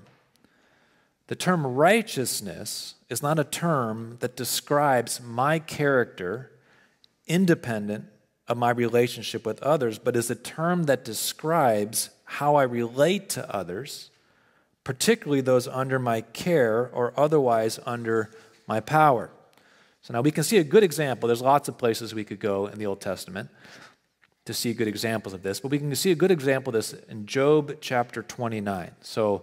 The 1.28 1.36
term 1.36 1.66
righteousness 1.66 2.94
is 3.08 3.22
not 3.22 3.38
a 3.38 3.44
term 3.44 4.16
that 4.20 4.36
describes 4.36 5.20
my 5.20 5.58
character 5.58 6.52
independent 7.26 8.04
of 8.48 8.56
my 8.56 8.70
relationship 8.70 9.44
with 9.44 9.60
others, 9.62 9.98
but 9.98 10.16
is 10.16 10.30
a 10.30 10.36
term 10.36 10.84
that 10.84 11.04
describes 11.04 12.10
how 12.24 12.54
I 12.54 12.62
relate 12.62 13.28
to 13.30 13.54
others, 13.54 14.10
particularly 14.84 15.40
those 15.40 15.66
under 15.66 15.98
my 15.98 16.20
care 16.20 16.88
or 16.92 17.12
otherwise 17.16 17.80
under 17.84 18.30
my 18.68 18.78
power. 18.78 19.30
So 20.02 20.14
now 20.14 20.20
we 20.20 20.30
can 20.30 20.44
see 20.44 20.58
a 20.58 20.64
good 20.64 20.84
example. 20.84 21.26
There's 21.26 21.42
lots 21.42 21.68
of 21.68 21.76
places 21.76 22.14
we 22.14 22.22
could 22.22 22.38
go 22.38 22.66
in 22.66 22.78
the 22.78 22.86
Old 22.86 23.00
Testament 23.00 23.50
to 24.44 24.54
see 24.54 24.72
good 24.72 24.86
examples 24.86 25.34
of 25.34 25.42
this. 25.42 25.58
But 25.58 25.72
we 25.72 25.78
can 25.78 25.92
see 25.96 26.12
a 26.12 26.14
good 26.16 26.30
example 26.30 26.70
of 26.70 26.74
this 26.74 26.92
in 27.08 27.26
Job 27.26 27.78
chapter 27.80 28.22
29. 28.22 28.92
So, 29.00 29.42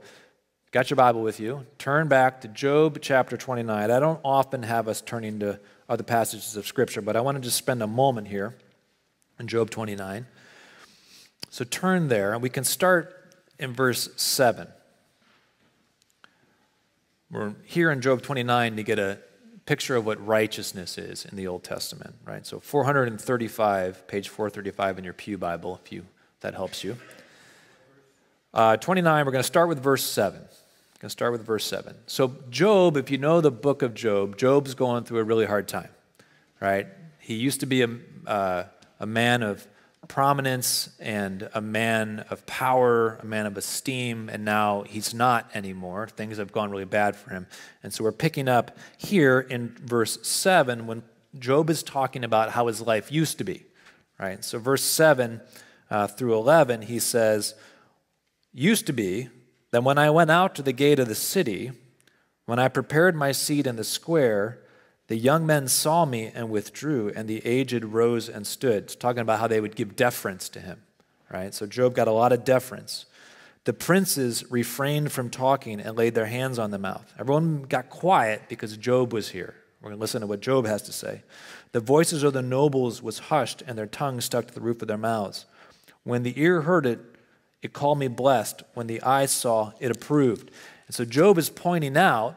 got 0.73 0.89
your 0.89 0.95
Bible 0.95 1.21
with 1.21 1.39
you. 1.39 1.67
Turn 1.77 2.07
back 2.07 2.41
to 2.41 2.47
Job 2.47 2.97
chapter 2.99 3.37
29. 3.37 3.91
I 3.91 3.99
don't 3.99 4.19
often 4.25 4.63
have 4.63 4.87
us 4.87 5.01
turning 5.01 5.39
to 5.39 5.59
other 5.87 6.01
passages 6.01 6.55
of 6.55 6.65
Scripture, 6.65 6.99
but 6.99 7.15
I 7.15 7.21
want 7.21 7.37
to 7.37 7.41
just 7.41 7.57
spend 7.57 7.83
a 7.83 7.87
moment 7.87 8.27
here 8.27 8.55
in 9.39 9.47
Job 9.47 9.69
29. 9.69 10.25
So, 11.51 11.63
turn 11.63 12.07
there, 12.07 12.33
and 12.33 12.41
we 12.41 12.49
can 12.49 12.63
start 12.63 13.35
in 13.59 13.71
verse 13.71 14.09
7. 14.15 14.67
We're 17.29 17.53
here 17.65 17.91
in 17.91 18.01
Job 18.01 18.23
29 18.23 18.75
to 18.75 18.83
get 18.83 18.97
a 18.97 19.19
picture 19.67 19.95
of 19.95 20.07
what 20.07 20.25
righteousness 20.25 20.97
is 20.97 21.25
in 21.25 21.37
the 21.37 21.45
Old 21.45 21.63
Testament, 21.63 22.15
right? 22.25 22.45
So 22.45 22.59
435, 22.59 24.07
page 24.07 24.29
435 24.29 24.97
in 24.97 25.03
your 25.03 25.13
Pew 25.13 25.37
Bible, 25.37 25.79
if 25.83 25.91
you 25.91 26.05
that 26.41 26.55
helps 26.55 26.83
you. 26.83 26.97
Uh, 28.53 28.77
29, 28.77 29.25
we're 29.25 29.31
going 29.31 29.39
to 29.39 29.47
start 29.47 29.67
with 29.67 29.79
verse 29.79 30.03
7. 30.03 30.41
Going 31.03 31.09
start 31.09 31.33
with 31.33 31.45
verse 31.45 31.65
7. 31.65 31.97
So, 32.07 32.33
Job, 32.49 32.95
if 32.95 33.11
you 33.11 33.17
know 33.17 33.41
the 33.41 33.51
book 33.51 33.81
of 33.81 33.93
Job, 33.93 34.37
Job's 34.37 34.73
going 34.73 35.03
through 35.03 35.19
a 35.19 35.25
really 35.25 35.45
hard 35.45 35.67
time, 35.67 35.89
right? 36.61 36.87
He 37.19 37.33
used 37.33 37.59
to 37.59 37.65
be 37.65 37.81
a, 37.81 37.89
uh, 38.25 38.63
a 39.01 39.05
man 39.05 39.43
of 39.43 39.67
prominence 40.07 40.95
and 41.01 41.49
a 41.53 41.59
man 41.59 42.23
of 42.29 42.45
power, 42.45 43.19
a 43.21 43.25
man 43.25 43.45
of 43.45 43.57
esteem, 43.57 44.29
and 44.29 44.45
now 44.45 44.83
he's 44.83 45.13
not 45.13 45.51
anymore. 45.53 46.07
Things 46.07 46.37
have 46.37 46.53
gone 46.53 46.71
really 46.71 46.85
bad 46.85 47.17
for 47.17 47.31
him. 47.31 47.47
And 47.83 47.93
so 47.93 48.05
we're 48.05 48.13
picking 48.13 48.47
up 48.47 48.77
here 48.97 49.41
in 49.41 49.75
verse 49.83 50.25
7 50.25 50.87
when 50.87 51.03
Job 51.37 51.69
is 51.69 51.83
talking 51.83 52.23
about 52.23 52.51
how 52.51 52.67
his 52.67 52.79
life 52.79 53.11
used 53.11 53.37
to 53.39 53.43
be, 53.43 53.65
right? 54.17 54.41
So, 54.41 54.57
verse 54.57 54.85
7 54.85 55.41
uh, 55.91 56.07
through 56.07 56.35
11, 56.35 56.83
he 56.83 56.99
says, 56.99 57.55
Used 58.53 58.87
to 58.87 58.93
be 58.93 59.27
Then 59.73 59.83
when 59.83 59.97
I 59.97 60.11
went 60.11 60.29
out 60.29 60.53
to 60.53 60.61
the 60.61 60.71
gate 60.71 60.99
of 60.99 61.07
the 61.07 61.15
city, 61.15 61.71
when 62.45 62.59
I 62.59 62.67
prepared 62.67 63.15
my 63.15 63.31
seat 63.31 63.65
in 63.65 63.75
the 63.75 63.83
square, 63.83 64.59
the 65.07 65.15
young 65.15 65.47
men 65.47 65.67
saw 65.67 66.05
me 66.05 66.31
and 66.35 66.51
withdrew, 66.51 67.11
and 67.15 67.27
the 67.27 67.43
aged 67.43 67.83
rose 67.83 68.29
and 68.29 68.45
stood. 68.45 68.83
It's 68.83 68.95
talking 68.95 69.21
about 69.21 69.39
how 69.39 69.47
they 69.47 69.59
would 69.59 69.75
give 69.75 69.95
deference 69.95 70.47
to 70.49 70.59
him, 70.59 70.83
right? 71.31 71.55
So 71.55 71.65
Job 71.65 71.95
got 71.95 72.07
a 72.07 72.11
lot 72.11 72.31
of 72.31 72.45
deference. 72.45 73.07
The 73.63 73.73
princes 73.73 74.43
refrained 74.51 75.11
from 75.11 75.31
talking 75.31 75.79
and 75.79 75.97
laid 75.97 76.13
their 76.13 76.27
hands 76.27 76.59
on 76.59 76.69
the 76.69 76.77
mouth. 76.77 77.11
Everyone 77.17 77.63
got 77.63 77.89
quiet 77.89 78.43
because 78.49 78.77
Job 78.77 79.11
was 79.11 79.29
here. 79.29 79.55
We're 79.81 79.89
going 79.89 79.97
to 79.97 80.01
listen 80.01 80.21
to 80.21 80.27
what 80.27 80.41
Job 80.41 80.67
has 80.67 80.83
to 80.83 80.93
say. 80.93 81.23
The 81.71 81.79
voices 81.79 82.21
of 82.21 82.33
the 82.33 82.43
nobles 82.43 83.01
was 83.01 83.17
hushed, 83.17 83.63
and 83.65 83.75
their 83.75 83.87
tongues 83.87 84.25
stuck 84.25 84.45
to 84.49 84.53
the 84.53 84.61
roof 84.61 84.83
of 84.83 84.87
their 84.87 84.99
mouths. 84.99 85.47
When 86.03 86.21
the 86.21 86.39
ear 86.39 86.61
heard 86.61 86.85
it, 86.85 86.99
it 87.63 87.73
called 87.73 87.97
me 87.97 88.09
blessed. 88.09 88.61
When 88.73 88.87
the 88.87 89.01
eye 89.01 89.25
saw, 89.25 89.71
it 89.79 89.89
approved. 89.89 90.51
And 90.85 90.93
so 90.93 91.05
Job 91.05 91.37
is 91.37 91.49
pointing 91.49 91.97
out 91.97 92.35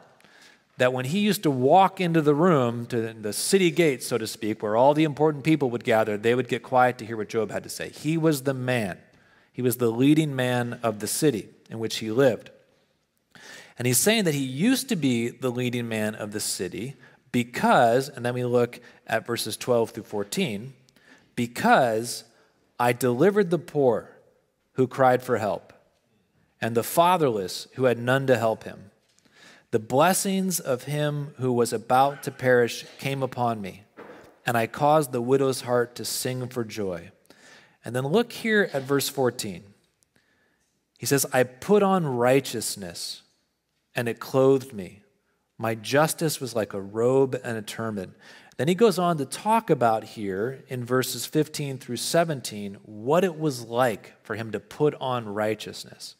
that 0.77 0.93
when 0.93 1.05
he 1.05 1.19
used 1.19 1.43
to 1.43 1.51
walk 1.51 1.99
into 1.99 2.21
the 2.21 2.33
room, 2.33 2.85
to 2.87 3.13
the 3.13 3.33
city 3.33 3.69
gate, 3.69 4.01
so 4.01 4.17
to 4.17 4.25
speak, 4.25 4.63
where 4.63 4.77
all 4.77 4.93
the 4.93 5.03
important 5.03 5.43
people 5.43 5.69
would 5.69 5.83
gather, 5.83 6.17
they 6.17 6.33
would 6.33 6.47
get 6.47 6.63
quiet 6.63 6.97
to 6.99 7.05
hear 7.05 7.17
what 7.17 7.29
Job 7.29 7.51
had 7.51 7.63
to 7.63 7.69
say. 7.69 7.89
He 7.89 8.17
was 8.17 8.43
the 8.43 8.53
man, 8.53 8.97
he 9.51 9.61
was 9.61 9.77
the 9.77 9.91
leading 9.91 10.35
man 10.35 10.79
of 10.81 10.99
the 10.99 11.07
city 11.07 11.49
in 11.69 11.77
which 11.77 11.97
he 11.97 12.09
lived. 12.09 12.51
And 13.77 13.85
he's 13.85 13.97
saying 13.97 14.23
that 14.23 14.33
he 14.33 14.43
used 14.43 14.87
to 14.89 14.95
be 14.95 15.29
the 15.29 15.51
leading 15.51 15.89
man 15.89 16.15
of 16.15 16.31
the 16.31 16.39
city 16.39 16.95
because, 17.31 18.07
and 18.07 18.25
then 18.25 18.33
we 18.33 18.45
look 18.45 18.79
at 19.05 19.27
verses 19.27 19.57
12 19.57 19.91
through 19.91 20.03
14, 20.03 20.73
because 21.35 22.23
I 22.79 22.93
delivered 22.93 23.49
the 23.49 23.59
poor 23.59 24.09
who 24.77 24.87
cried 24.87 25.23
for 25.23 25.37
help, 25.37 25.73
and 26.61 26.75
the 26.75 26.83
fatherless 26.83 27.67
who 27.73 27.85
had 27.85 27.97
none 27.97 28.27
to 28.27 28.37
help 28.37 28.63
him. 28.63 28.91
The 29.71 29.79
blessings 29.79 30.59
of 30.59 30.83
him 30.83 31.33
who 31.37 31.51
was 31.51 31.73
about 31.73 32.23
to 32.23 32.31
perish 32.31 32.85
came 32.99 33.21
upon 33.21 33.59
me, 33.59 33.83
and 34.45 34.55
I 34.55 34.67
caused 34.67 35.11
the 35.11 35.21
widow's 35.21 35.61
heart 35.61 35.95
to 35.95 36.05
sing 36.05 36.47
for 36.47 36.63
joy. 36.63 37.11
And 37.83 37.95
then 37.95 38.05
look 38.05 38.31
here 38.31 38.69
at 38.71 38.83
verse 38.83 39.09
14. 39.09 39.63
He 40.99 41.05
says, 41.05 41.25
I 41.33 41.43
put 41.43 41.81
on 41.81 42.05
righteousness, 42.05 43.23
and 43.95 44.07
it 44.07 44.19
clothed 44.19 44.73
me. 44.73 45.01
My 45.57 45.73
justice 45.73 46.39
was 46.39 46.55
like 46.55 46.73
a 46.73 46.81
robe 46.81 47.39
and 47.43 47.57
a 47.57 47.63
turban. 47.63 48.13
Then 48.57 48.67
he 48.67 48.75
goes 48.75 48.97
on 48.97 49.17
to 49.17 49.25
talk 49.25 49.69
about 49.69 50.03
here 50.03 50.63
in 50.67 50.83
verses 50.83 51.27
15 51.27 51.77
through 51.77 51.97
17 51.97 52.79
what 52.83 53.23
it 53.23 53.39
was 53.39 53.63
like 53.63 54.13
for 54.23 54.35
him 54.35 54.51
to 54.51 54.59
put 54.59 54.95
on 54.99 55.29
righteousness. 55.29 56.15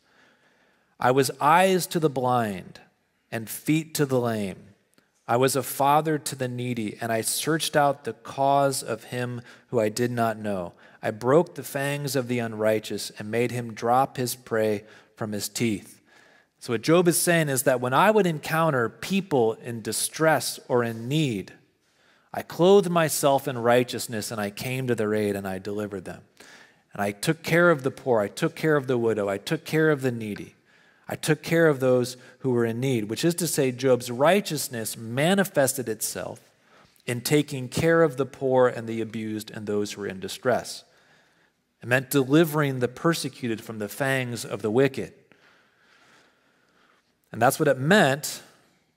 I 0.99 1.11
was 1.11 1.31
eyes 1.41 1.87
to 1.87 1.99
the 1.99 2.09
blind 2.09 2.79
and 3.31 3.49
feet 3.49 3.93
to 3.95 4.05
the 4.05 4.19
lame. 4.19 4.67
I 5.27 5.35
was 5.35 5.55
a 5.55 5.63
father 5.63 6.17
to 6.17 6.35
the 6.35 6.47
needy, 6.47 6.97
and 7.01 7.11
I 7.11 7.19
searched 7.19 7.75
out 7.75 8.05
the 8.05 8.13
cause 8.13 8.81
of 8.81 9.05
him 9.05 9.41
who 9.67 9.79
I 9.79 9.89
did 9.89 10.09
not 10.09 10.37
know. 10.37 10.73
I 11.01 11.11
broke 11.11 11.55
the 11.55 11.63
fangs 11.63 12.15
of 12.15 12.29
the 12.29 12.39
unrighteous 12.39 13.11
and 13.19 13.29
made 13.29 13.51
him 13.51 13.73
drop 13.73 14.15
his 14.15 14.35
prey 14.35 14.85
from 15.17 15.33
his 15.33 15.49
teeth. 15.49 16.01
So, 16.59 16.73
what 16.73 16.81
Job 16.81 17.07
is 17.07 17.19
saying 17.19 17.49
is 17.49 17.63
that 17.63 17.81
when 17.81 17.93
I 17.93 18.09
would 18.09 18.25
encounter 18.25 18.89
people 18.89 19.53
in 19.53 19.81
distress 19.81 20.59
or 20.69 20.83
in 20.83 21.07
need, 21.09 21.53
I 22.37 22.43
clothed 22.43 22.91
myself 22.91 23.47
in 23.47 23.57
righteousness 23.57 24.29
and 24.29 24.39
I 24.39 24.51
came 24.51 24.85
to 24.85 24.93
their 24.93 25.15
aid 25.15 25.35
and 25.35 25.47
I 25.47 25.57
delivered 25.57 26.05
them. 26.05 26.21
And 26.93 27.01
I 27.01 27.09
took 27.09 27.41
care 27.41 27.71
of 27.71 27.81
the 27.81 27.89
poor, 27.89 28.19
I 28.19 28.27
took 28.27 28.55
care 28.55 28.75
of 28.75 28.85
the 28.85 28.95
widow, 28.95 29.27
I 29.27 29.39
took 29.39 29.65
care 29.65 29.89
of 29.89 30.03
the 30.03 30.11
needy. 30.11 30.53
I 31.07 31.15
took 31.15 31.41
care 31.41 31.65
of 31.65 31.79
those 31.79 32.15
who 32.39 32.51
were 32.51 32.63
in 32.63 32.79
need, 32.79 33.09
which 33.09 33.25
is 33.25 33.33
to 33.35 33.47
say, 33.47 33.71
Job's 33.71 34.11
righteousness 34.11 34.95
manifested 34.95 35.89
itself 35.89 36.39
in 37.07 37.21
taking 37.21 37.69
care 37.69 38.03
of 38.03 38.17
the 38.17 38.25
poor 38.27 38.67
and 38.67 38.87
the 38.87 39.01
abused 39.01 39.49
and 39.49 39.65
those 39.65 39.93
who 39.93 40.01
were 40.01 40.07
in 40.07 40.19
distress. 40.19 40.83
It 41.81 41.87
meant 41.87 42.11
delivering 42.11 42.81
the 42.81 42.87
persecuted 42.87 43.61
from 43.61 43.79
the 43.79 43.89
fangs 43.89 44.45
of 44.45 44.61
the 44.61 44.69
wicked. 44.69 45.11
And 47.31 47.41
that's 47.41 47.57
what 47.57 47.67
it 47.67 47.79
meant 47.79 48.43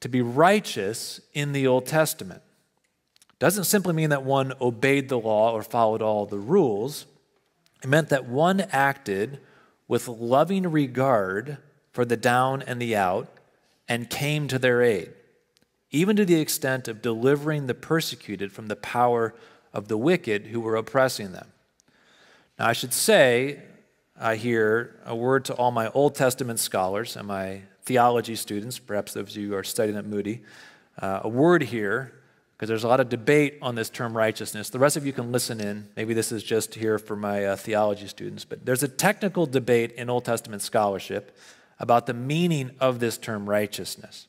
to 0.01 0.11
be 0.11 0.21
righteous 0.21 1.23
in 1.33 1.53
the 1.53 1.67
Old 1.67 1.87
Testament. 1.87 2.43
Doesn't 3.41 3.65
simply 3.65 3.95
mean 3.95 4.11
that 4.11 4.23
one 4.23 4.53
obeyed 4.61 5.09
the 5.09 5.19
law 5.19 5.53
or 5.53 5.63
followed 5.63 6.03
all 6.03 6.27
the 6.27 6.39
rules. 6.39 7.07
It 7.83 7.89
meant 7.89 8.11
that 8.11 8.29
one 8.29 8.61
acted 8.71 9.41
with 9.89 10.07
loving 10.07 10.71
regard 10.71 11.57
for 11.91 12.05
the 12.05 12.19
down 12.19 12.63
and 12.63 12.81
the 12.81 12.95
out 12.95 13.29
and 13.89 14.11
came 14.11 14.47
to 14.49 14.59
their 14.59 14.83
aid, 14.83 15.13
even 15.91 16.17
to 16.17 16.27
the 16.27 16.39
extent 16.39 16.87
of 16.87 17.03
delivering 17.03 17.67
the 17.67 17.75
persecuted 17.75 18.53
from 18.53 18.69
the 18.69 18.77
power 18.77 19.35
of 19.73 19.89
the 19.89 19.97
wicked 19.97 20.49
who 20.49 20.61
were 20.61 20.77
oppressing 20.77 21.33
them. 21.33 21.49
Now, 22.59 22.69
I 22.69 22.75
should 22.75 22.93
say 22.93 23.63
I 24.19 24.37
hear 24.37 25.01
a 25.07 25.17
word 25.17 25.47
to 25.47 25.55
all 25.55 25.71
my 25.71 25.89
Old 25.89 26.15
Testament 26.15 26.61
scholars 26.61 27.17
and 27.17 27.27
my 27.27 27.63
theology 27.85 28.37
students, 28.37 28.79
perhaps 28.79 29.15
those 29.15 29.31
of 29.31 29.37
you 29.37 29.49
who 29.49 29.55
are 29.55 29.65
studying 29.65 29.97
at 29.97 30.05
Moody. 30.05 30.43
Uh, 31.01 31.21
a 31.23 31.29
word 31.29 31.63
here, 31.63 32.20
because 32.61 32.69
there's 32.69 32.85
a 32.85 32.89
lot 32.89 33.01
of 33.01 33.09
debate 33.09 33.57
on 33.63 33.75
this 33.75 33.89
term 33.89 34.15
righteousness. 34.15 34.69
The 34.69 34.79
rest 34.79 34.99
of 34.99 35.07
you 35.07 35.15
can 35.15 35.33
listen 35.33 35.63
in. 35.63 35.89
Maybe 35.97 36.13
this 36.13 36.31
is 36.31 36.43
just 36.43 36.75
here 36.75 36.99
for 36.99 37.17
my 37.17 37.47
uh, 37.47 37.57
theology 37.57 38.07
students, 38.07 38.45
but 38.45 38.67
there's 38.67 38.83
a 38.83 38.89
technical 38.89 39.47
debate 39.47 39.93
in 39.93 40.11
Old 40.11 40.27
Testament 40.27 40.61
scholarship 40.61 41.35
about 41.79 42.05
the 42.05 42.13
meaning 42.13 42.73
of 42.79 43.01
this 43.01 43.17
term 43.17 43.49
righteousness. 43.49 44.29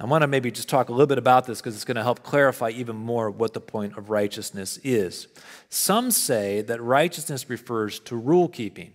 I 0.00 0.06
want 0.06 0.22
to 0.22 0.26
maybe 0.26 0.50
just 0.50 0.70
talk 0.70 0.88
a 0.88 0.92
little 0.92 1.06
bit 1.06 1.18
about 1.18 1.44
this 1.44 1.60
because 1.60 1.74
it's 1.74 1.84
going 1.84 1.98
to 1.98 2.02
help 2.02 2.22
clarify 2.22 2.70
even 2.70 2.96
more 2.96 3.30
what 3.30 3.52
the 3.52 3.60
point 3.60 3.98
of 3.98 4.08
righteousness 4.08 4.78
is. 4.82 5.28
Some 5.68 6.10
say 6.10 6.62
that 6.62 6.80
righteousness 6.80 7.50
refers 7.50 8.00
to 8.00 8.16
rule 8.16 8.48
keeping, 8.48 8.94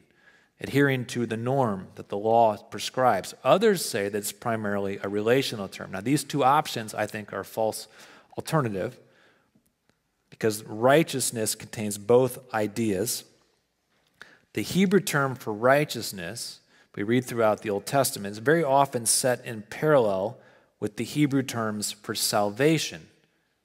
adhering 0.62 1.06
to 1.06 1.26
the 1.26 1.38
norm 1.38 1.88
that 1.96 2.10
the 2.10 2.18
law 2.18 2.56
prescribes. 2.56 3.34
Others 3.44 3.84
say 3.84 4.08
that 4.08 4.18
it's 4.18 4.32
primarily 4.32 5.00
a 5.04 5.10
relational 5.10 5.68
term. 5.68 5.92
Now, 5.92 6.02
these 6.02 6.24
two 6.24 6.44
options, 6.44 6.94
I 6.94 7.08
think, 7.08 7.34
are 7.34 7.44
false 7.44 7.88
alternative 8.38 8.98
because 10.30 10.64
righteousness 10.64 11.56
contains 11.56 11.98
both 11.98 12.40
ideas. 12.54 13.24
The 14.54 14.62
Hebrew 14.62 15.00
term 15.00 15.36
for 15.36 15.52
righteousness 15.52 16.60
we 16.96 17.04
read 17.04 17.26
throughout 17.26 17.62
the 17.62 17.70
Old 17.70 17.86
Testament 17.86 18.34
is 18.34 18.38
very 18.40 18.64
often 18.64 19.06
set 19.06 19.44
in 19.46 19.64
parallel 19.64 20.38
with 20.80 20.98
the 20.98 21.04
Hebrew 21.04 21.42
terms 21.42 21.92
for 21.92 22.14
salvation 22.14 23.08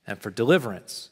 and 0.06 0.18
for 0.18 0.30
deliverance. 0.30 1.10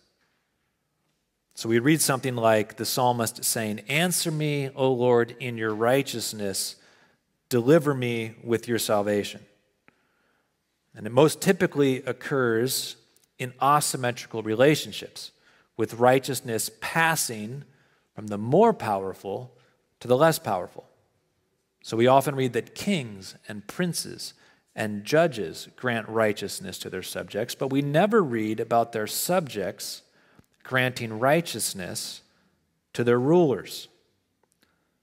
So 1.54 1.68
we 1.68 1.78
read 1.78 2.00
something 2.00 2.34
like 2.34 2.76
the 2.76 2.84
psalmist 2.84 3.44
saying, 3.44 3.80
Answer 3.88 4.32
me, 4.32 4.70
O 4.74 4.92
Lord, 4.92 5.36
in 5.38 5.56
your 5.56 5.74
righteousness, 5.74 6.76
deliver 7.48 7.94
me 7.94 8.34
with 8.42 8.66
your 8.66 8.80
salvation. 8.80 9.40
And 10.96 11.06
it 11.06 11.12
most 11.12 11.40
typically 11.40 12.02
occurs 12.02 12.96
in 13.38 13.52
asymmetrical 13.62 14.42
relationships, 14.42 15.30
with 15.76 15.94
righteousness 15.94 16.70
passing 16.80 17.64
from 18.14 18.28
the 18.28 18.38
more 18.38 18.72
powerful 18.72 19.56
to 20.00 20.08
the 20.08 20.16
less 20.16 20.38
powerful. 20.38 20.84
So 21.82 21.96
we 21.96 22.06
often 22.06 22.34
read 22.34 22.52
that 22.54 22.74
kings 22.74 23.36
and 23.48 23.66
princes 23.66 24.34
and 24.74 25.04
judges 25.04 25.68
grant 25.76 26.08
righteousness 26.08 26.78
to 26.78 26.90
their 26.90 27.02
subjects, 27.02 27.54
but 27.54 27.68
we 27.68 27.82
never 27.82 28.22
read 28.22 28.58
about 28.58 28.92
their 28.92 29.06
subjects 29.06 30.02
granting 30.64 31.20
righteousness 31.20 32.22
to 32.94 33.04
their 33.04 33.20
rulers. 33.20 33.88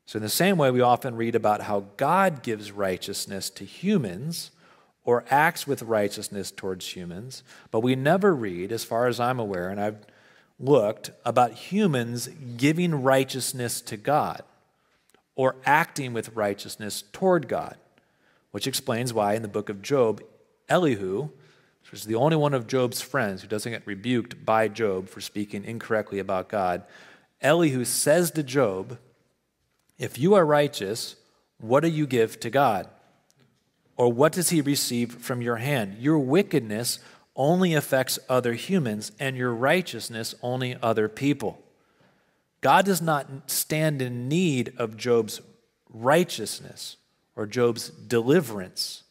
So, 0.06 0.18
in 0.18 0.24
the 0.24 0.30
same 0.30 0.58
way, 0.58 0.72
we 0.72 0.82
often 0.82 1.16
read 1.16 1.36
about 1.36 1.62
how 1.62 1.86
God 1.96 2.44
gives 2.44 2.72
righteousness 2.72 3.50
to 3.52 3.64
humans 3.64 4.52
or 5.06 5.24
acts 5.30 5.66
with 5.66 5.84
righteousness 5.84 6.52
towards 6.52 6.96
humans, 6.96 7.44
but 7.72 7.80
we 7.80 7.96
never 7.96 8.36
read, 8.36 8.72
as 8.72 8.84
far 8.84 9.08
as 9.08 9.20
I'm 9.20 9.40
aware, 9.40 9.70
and 9.70 9.80
I've 9.80 10.06
looked, 10.60 11.12
about 11.26 11.54
humans 11.54 12.30
giving 12.58 13.02
righteousness 13.02 13.82
to 13.82 13.98
God 13.98 14.44
or 15.36 15.56
acting 15.66 16.14
with 16.14 16.36
righteousness 16.36 17.04
toward 17.14 17.48
God, 17.48 17.78
which 18.52 18.68
explains 18.68 19.14
why 19.14 19.34
in 19.34 19.42
the 19.42 19.48
book 19.48 19.70
of 19.70 19.82
Job, 19.82 20.22
Elihu, 20.70 21.30
is 21.92 22.06
the 22.06 22.16
only 22.16 22.36
one 22.36 22.54
of 22.54 22.68
Job's 22.68 23.02
friends 23.02 23.42
who 23.42 23.48
doesn't 23.48 23.72
get 23.72 23.86
rebuked 23.86 24.46
by 24.46 24.68
Job 24.68 25.10
for 25.10 25.22
speaking 25.22 25.66
incorrectly 25.66 26.20
about 26.20 26.50
God, 26.50 26.84
Elihu 27.42 27.86
says 27.86 28.32
to 28.32 28.44
Job, 28.44 28.98
If 29.98 30.18
you 30.18 30.34
are 30.36 30.46
righteous, 30.46 31.16
what 31.60 31.82
do 31.82 31.90
you 31.90 32.08
give 32.08 32.40
to 32.40 32.50
God? 32.50 32.88
Or 33.98 34.12
what 34.12 34.32
does 34.32 34.50
he 34.50 34.62
receive 34.62 35.14
from 35.16 35.42
your 35.42 35.58
hand? 35.58 35.98
Your 36.00 36.18
wickedness 36.18 37.00
only 37.36 37.74
affects 37.74 38.20
other 38.30 38.54
humans, 38.54 39.12
and 39.20 39.38
your 39.38 39.54
righteousness 39.54 40.36
only 40.42 40.76
other 40.82 41.08
people. 41.08 41.64
God 42.60 42.86
does 42.86 43.02
not 43.02 43.50
stand 43.50 44.02
in 44.02 44.28
need 44.28 44.74
of 44.78 44.98
Job's 44.98 45.42
righteousness 45.90 46.98
or 47.36 47.46
Job's 47.46 47.90
deliverance. 47.90 49.04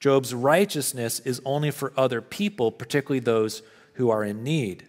Job's 0.00 0.34
righteousness 0.34 1.20
is 1.20 1.40
only 1.44 1.70
for 1.70 1.92
other 1.96 2.20
people, 2.20 2.70
particularly 2.70 3.20
those 3.20 3.62
who 3.94 4.10
are 4.10 4.24
in 4.24 4.42
need. 4.42 4.86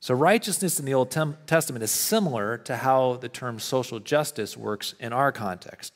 So, 0.00 0.14
righteousness 0.14 0.80
in 0.80 0.86
the 0.86 0.94
Old 0.94 1.10
Testament 1.10 1.82
is 1.82 1.90
similar 1.90 2.56
to 2.58 2.78
how 2.78 3.16
the 3.16 3.28
term 3.28 3.58
social 3.58 4.00
justice 4.00 4.56
works 4.56 4.94
in 4.98 5.12
our 5.12 5.30
context. 5.30 5.92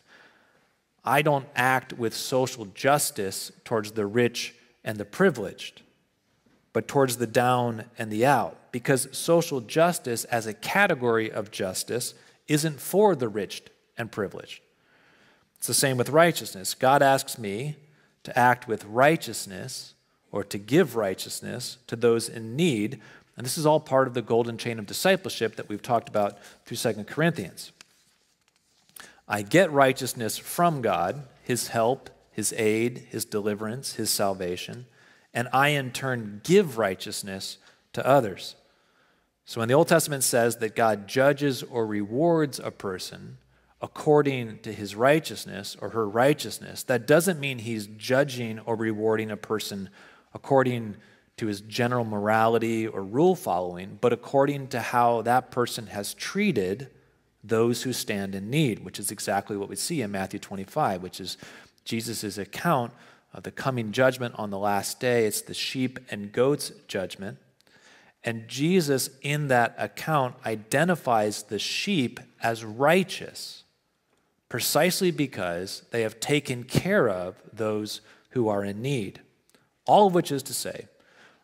I 1.03 1.23
don't 1.23 1.47
act 1.57 1.95
with 1.95 2.15
social 2.15 2.67
justice 2.67 3.51
towards 3.65 3.93
the 3.93 4.07
rich 4.07 4.55
and 4.85 4.99
the 4.99 5.07
privileged, 5.07 5.83
but 6.75 6.87
towards 6.87 7.17
the 7.17 7.27
down 7.27 7.85
and 7.97 8.11
the 8.11 8.27
out, 8.27 8.73
because 8.73 9.09
social 9.13 9.63
justice 9.63 10.25
as 10.25 10.47
a 10.47 10.53
category 10.53 11.33
of 11.33 11.51
justice 11.51 12.13
isn't 12.47 12.81
for 12.81 13.17
the 13.17 13.29
rich 13.29 13.63
and 13.97 14.13
privileged. 14.13 14.61
It's 15.57 15.67
the 15.67 15.73
same 15.73 15.97
with 15.97 16.11
righteousness. 16.11 16.75
God 16.75 17.01
asks 17.01 17.39
me 17.39 17.77
to 18.25 18.39
act 18.39 18.67
with 18.67 18.85
righteousness 18.85 19.95
or 20.33 20.43
to 20.45 20.59
give 20.59 20.97
righteousness 20.97 21.79
to 21.87 21.95
those 21.97 22.29
in 22.29 22.57
need, 22.57 23.01
and 23.37 23.45
this 23.45 23.57
is 23.57 23.67
all 23.67 23.81
part 23.81 24.09
of 24.09 24.15
the 24.15 24.23
golden 24.23 24.59
chain 24.59 24.79
of 24.79 24.87
discipleship 24.87 25.57
that 25.57 25.69
we've 25.69 25.83
talked 25.83 26.09
about 26.09 26.39
through 26.65 26.77
2 26.77 27.05
Corinthians. 27.05 27.73
I 29.29 29.43
get 29.43 29.71
righteousness 29.71 30.37
from 30.37 30.83
God, 30.83 31.23
His 31.43 31.69
help, 31.69 32.11
His 32.31 32.53
aid, 32.57 33.07
His 33.11 33.25
deliverance, 33.25 33.95
His 33.95 34.11
salvation, 34.11 34.87
and 35.33 35.49
I 35.53 35.69
in 35.69 35.93
turn 35.93 36.41
give 36.45 36.79
righteousness 36.79 37.59
to 37.93 38.07
others. 38.07 38.57
So 39.45 39.61
when 39.61 39.69
the 39.69 39.75
Old 39.75 39.89
Testament 39.89 40.25
says 40.25 40.57
that 40.59 40.77
God 40.77 41.07
judges 41.07 41.63
or 41.63 41.87
rewards 41.87 42.59
a 42.59 42.71
person 42.71 43.39
according 43.85 44.59
to 44.61 44.73
his 44.73 44.97
righteousness 44.97 45.77
or 45.79 45.91
her 45.91 46.09
righteousness, 46.09 46.83
that 46.85 47.07
doesn't 47.07 47.39
mean 47.39 47.59
he's 47.59 47.87
judging 47.87 48.59
or 48.61 48.75
rewarding 48.75 49.31
a 49.31 49.37
person 49.37 49.91
according 50.33 50.97
to 51.37 51.49
his 51.49 51.61
general 51.61 52.03
morality 52.03 52.87
or 52.87 53.05
rule 53.05 53.35
following, 53.37 53.99
but 54.01 54.11
according 54.11 54.67
to 54.67 54.81
how 54.81 55.21
that 55.21 55.51
person 55.51 55.89
has 55.89 56.15
treated 56.15 56.89
those 57.43 57.83
who 57.83 57.93
stand 57.93 58.35
in 58.35 58.49
need, 58.49 58.83
which 58.83 58.99
is 58.99 59.11
exactly 59.11 59.55
what 59.55 59.69
we 59.69 59.77
see 59.77 60.01
in 60.01 60.11
Matthew 60.11 60.41
25, 60.41 61.03
which 61.03 61.21
is 61.21 61.37
Jesus' 61.85 62.39
account 62.39 62.91
of 63.35 63.43
the 63.43 63.51
coming 63.51 63.93
judgment 63.93 64.35
on 64.39 64.49
the 64.49 64.59
last 64.59 64.99
day. 64.99 65.27
It's 65.27 65.43
the 65.43 65.53
sheep 65.53 65.99
and 66.11 66.33
goats 66.33 66.73
judgment. 66.89 67.37
And 68.23 68.49
Jesus, 68.49 69.11
in 69.21 69.49
that 69.49 69.75
account, 69.77 70.37
identifies 70.47 71.43
the 71.43 71.59
sheep 71.59 72.19
as 72.43 72.65
righteous 72.65 73.64
precisely 74.55 75.11
because 75.11 75.83
they 75.91 76.03
have 76.03 76.21
taken 76.21 76.63
care 76.63 77.09
of 77.09 77.35
those 77.53 78.01
who 78.31 78.47
are 78.47 78.63
in 78.63 78.81
need. 78.81 79.21
All 79.85 80.07
of 80.07 80.15
which 80.15 80.31
is 80.31 80.45
to 80.45 80.55
say, 80.55 80.87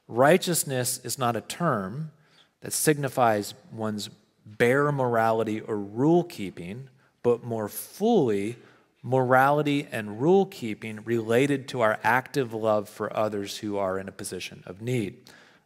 Righteousness 0.07 1.01
is 1.03 1.19
not 1.19 1.35
a 1.35 1.41
term 1.41 2.13
that 2.61 2.73
signifies 2.73 3.55
one's 3.73 4.11
bare 4.47 4.93
morality 4.93 5.61
or 5.61 5.77
rule 5.77 6.23
keeping, 6.23 6.89
but 7.25 7.43
more 7.43 7.69
fully, 7.69 8.55
morality 9.03 9.89
and 9.91 10.23
rule 10.23 10.47
keeping 10.47 11.03
related 11.03 11.67
to 11.67 11.81
our 11.81 11.99
active 12.05 12.55
love 12.55 12.89
for 12.89 13.13
others 13.17 13.59
who 13.59 13.77
are 13.77 13.99
in 13.99 14.07
a 14.07 14.13
position 14.13 14.63
of 14.67 14.81
need. 14.81 15.17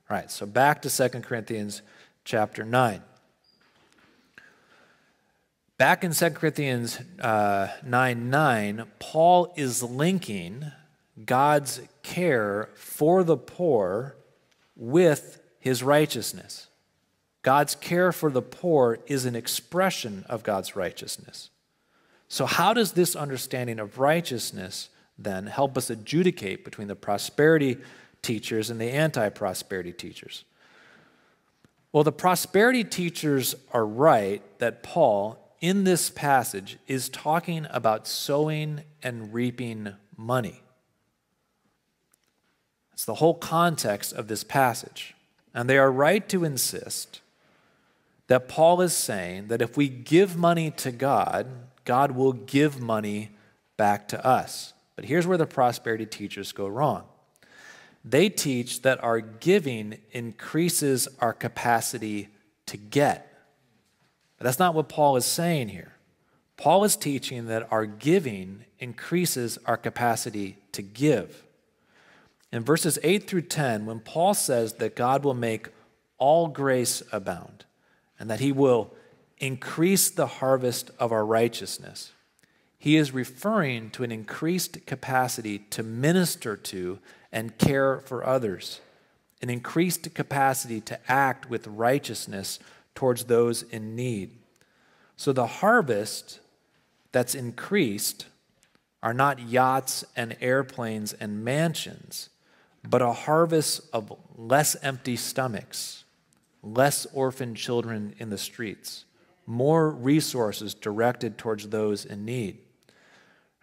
All 0.09 0.17
right, 0.17 0.31
so 0.31 0.47
back 0.47 0.81
to 0.81 0.89
2 0.89 1.21
Corinthians 1.21 1.83
chapter 2.25 2.65
9. 2.65 3.03
Back 5.77 6.05
in 6.05 6.13
2 6.13 6.31
Corinthians 6.31 7.01
uh, 7.21 7.69
9 7.85 8.31
9, 8.31 8.87
Paul 9.01 9.53
is 9.57 9.83
linking 9.83 10.71
God's 11.25 11.81
care 12.03 12.71
for 12.77 13.25
the 13.25 13.37
poor 13.37 14.17
with 14.77 15.43
his 15.59 15.83
righteousness. 15.83 16.69
God's 17.43 17.75
care 17.75 18.13
for 18.13 18.31
the 18.31 18.41
poor 18.41 19.01
is 19.07 19.25
an 19.25 19.35
expression 19.35 20.25
of 20.29 20.45
God's 20.45 20.77
righteousness. 20.77 21.51
So, 22.29 22.47
how 22.47 22.73
does 22.73 22.93
this 22.93 23.17
understanding 23.17 23.81
of 23.81 23.99
righteousness 23.99 24.91
then 25.19 25.47
help 25.47 25.77
us 25.77 25.91
adjudicate 25.91 26.65
between 26.65 26.87
the 26.87 26.97
prosperity 26.97 27.79
teachers 28.23 28.71
and 28.71 28.81
the 28.81 28.91
anti 28.93 29.29
prosperity 29.29 29.93
teachers? 29.93 30.45
Well, 31.93 32.05
the 32.05 32.13
prosperity 32.13 32.85
teachers 32.85 33.57
are 33.73 33.87
right 33.87 34.41
that 34.59 34.83
Paul, 34.83 35.44
in 35.61 35.85
this 35.85 36.11
passage, 36.11 36.79
is 36.87 37.09
talking 37.09 37.67
about 37.71 38.07
sowing 38.07 38.83
and 39.03 39.33
reaping 39.33 39.95
money. 40.17 40.63
It's 42.93 43.05
the 43.05 43.15
whole 43.15 43.35
context 43.35 44.13
of 44.13 44.29
this 44.29 44.45
passage. 44.45 45.15
And 45.53 45.69
they 45.69 45.79
are 45.79 45.91
right 45.91 46.29
to 46.29 46.45
insist 46.45 47.21
that 48.27 48.49
Paul 48.49 48.81
is 48.81 48.95
saying 48.95 49.49
that 49.49 49.63
if 49.63 49.77
we 49.77 49.89
give 49.89 50.37
money 50.37 50.71
to 50.73 50.91
God, 50.91 51.47
God 51.85 52.13
will 52.13 52.33
give 52.33 52.81
money 52.81 53.31
back 53.77 54.09
to 54.09 54.27
us. 54.27 54.73
But 54.97 55.05
here's 55.05 55.27
where 55.27 55.39
the 55.39 55.47
prosperity 55.47 56.07
teachers 56.07 56.53
go 56.53 56.67
wrong 56.67 57.05
they 58.05 58.29
teach 58.29 58.83
that 58.83 59.03
our 59.03 59.21
giving 59.21 59.99
increases 60.13 61.09
our 61.21 61.33
capacity 61.33 62.29
to 62.67 62.77
get. 62.77 63.34
But 64.39 64.45
that's 64.45 64.59
not 64.59 64.75
what 64.75 64.89
Paul 64.89 65.17
is 65.17 65.25
saying 65.25 65.69
here. 65.69 65.93
Paul 66.57 66.85
is 66.85 66.97
teaching 66.97 67.47
that 67.47 67.69
our 67.71 67.87
giving 67.87 68.65
increases 68.79 69.59
our 69.67 69.77
capacity 69.77 70.59
to 70.73 70.83
give. 70.83 71.45
In 72.53 72.63
verses 72.63 72.99
8 73.03 73.27
through 73.27 73.43
10, 73.43 73.87
when 73.87 74.01
Paul 74.01 74.35
says 74.35 74.75
that 74.75 74.95
God 74.95 75.25
will 75.25 75.35
make 75.35 75.69
all 76.19 76.47
grace 76.49 77.03
abound 77.11 77.65
and 78.19 78.31
that 78.31 78.41
he 78.41 78.53
will 78.53 78.93
increase 79.39 80.09
the 80.09 80.27
harvest 80.27 80.91
of 80.99 81.11
our 81.11 81.27
righteousness, 81.27 82.13
he 82.79 82.97
is 82.97 83.13
referring 83.13 83.91
to 83.91 84.05
an 84.05 84.13
increased 84.13 84.87
capacity 84.87 85.59
to 85.71 85.83
minister 85.83 86.57
to 86.57 86.99
and 87.33 87.59
care 87.59 87.99
for 88.01 88.25
others, 88.25 88.81
an 89.43 89.51
increased 89.51 90.15
capacity 90.15 90.81
to 90.83 91.01
act 91.11 91.51
with 91.51 91.67
righteousness 91.67 92.61
towards 92.95 93.25
those 93.25 93.63
in 93.63 93.97
need. 93.97 94.31
So 95.17 95.33
the 95.33 95.47
harvest 95.47 96.41
that's 97.13 97.35
increased 97.35 98.27
are 99.03 99.15
not 99.15 99.41
yachts 99.41 100.05
and 100.17 100.37
airplanes 100.41 101.13
and 101.13 101.45
mansions 101.45 102.31
but 102.89 103.03
a 103.03 103.13
harvest 103.13 103.81
of 103.93 104.13
less 104.37 104.77
empty 104.83 105.17
stomachs, 105.17 106.05
less 106.63 107.07
orphan 107.13 107.55
children 107.55 108.15
in 108.19 108.31
the 108.31 108.39
streets, 108.39 109.05
more 109.47 109.91
resources 109.91 110.75
directed 110.75 111.39
towards 111.39 111.69
those 111.69 112.05
in 112.05 112.25
need. 112.25 112.59
All 112.89 112.95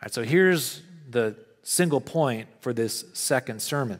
right, 0.03 0.13
so 0.13 0.23
here's 0.23 0.81
the 1.09 1.35
single 1.63 2.01
point 2.01 2.47
for 2.61 2.73
this 2.73 3.05
second 3.13 3.61
sermon 3.61 3.99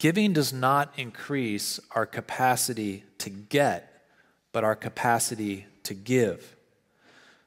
giving 0.00 0.32
does 0.32 0.52
not 0.52 0.92
increase 0.96 1.78
our 1.92 2.06
capacity 2.06 3.04
to 3.18 3.30
get, 3.30 4.02
but 4.50 4.64
our 4.64 4.74
capacity 4.74 5.66
to 5.84 5.94
give. 5.94 6.56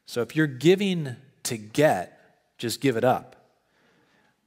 So 0.06 0.22
if 0.22 0.36
you're 0.36 0.48
giving 0.48 1.18
to 1.44 1.58
get, 1.58 2.38
just 2.58 2.80
give 2.80 2.96
it 2.96 3.04
up. 3.04 3.36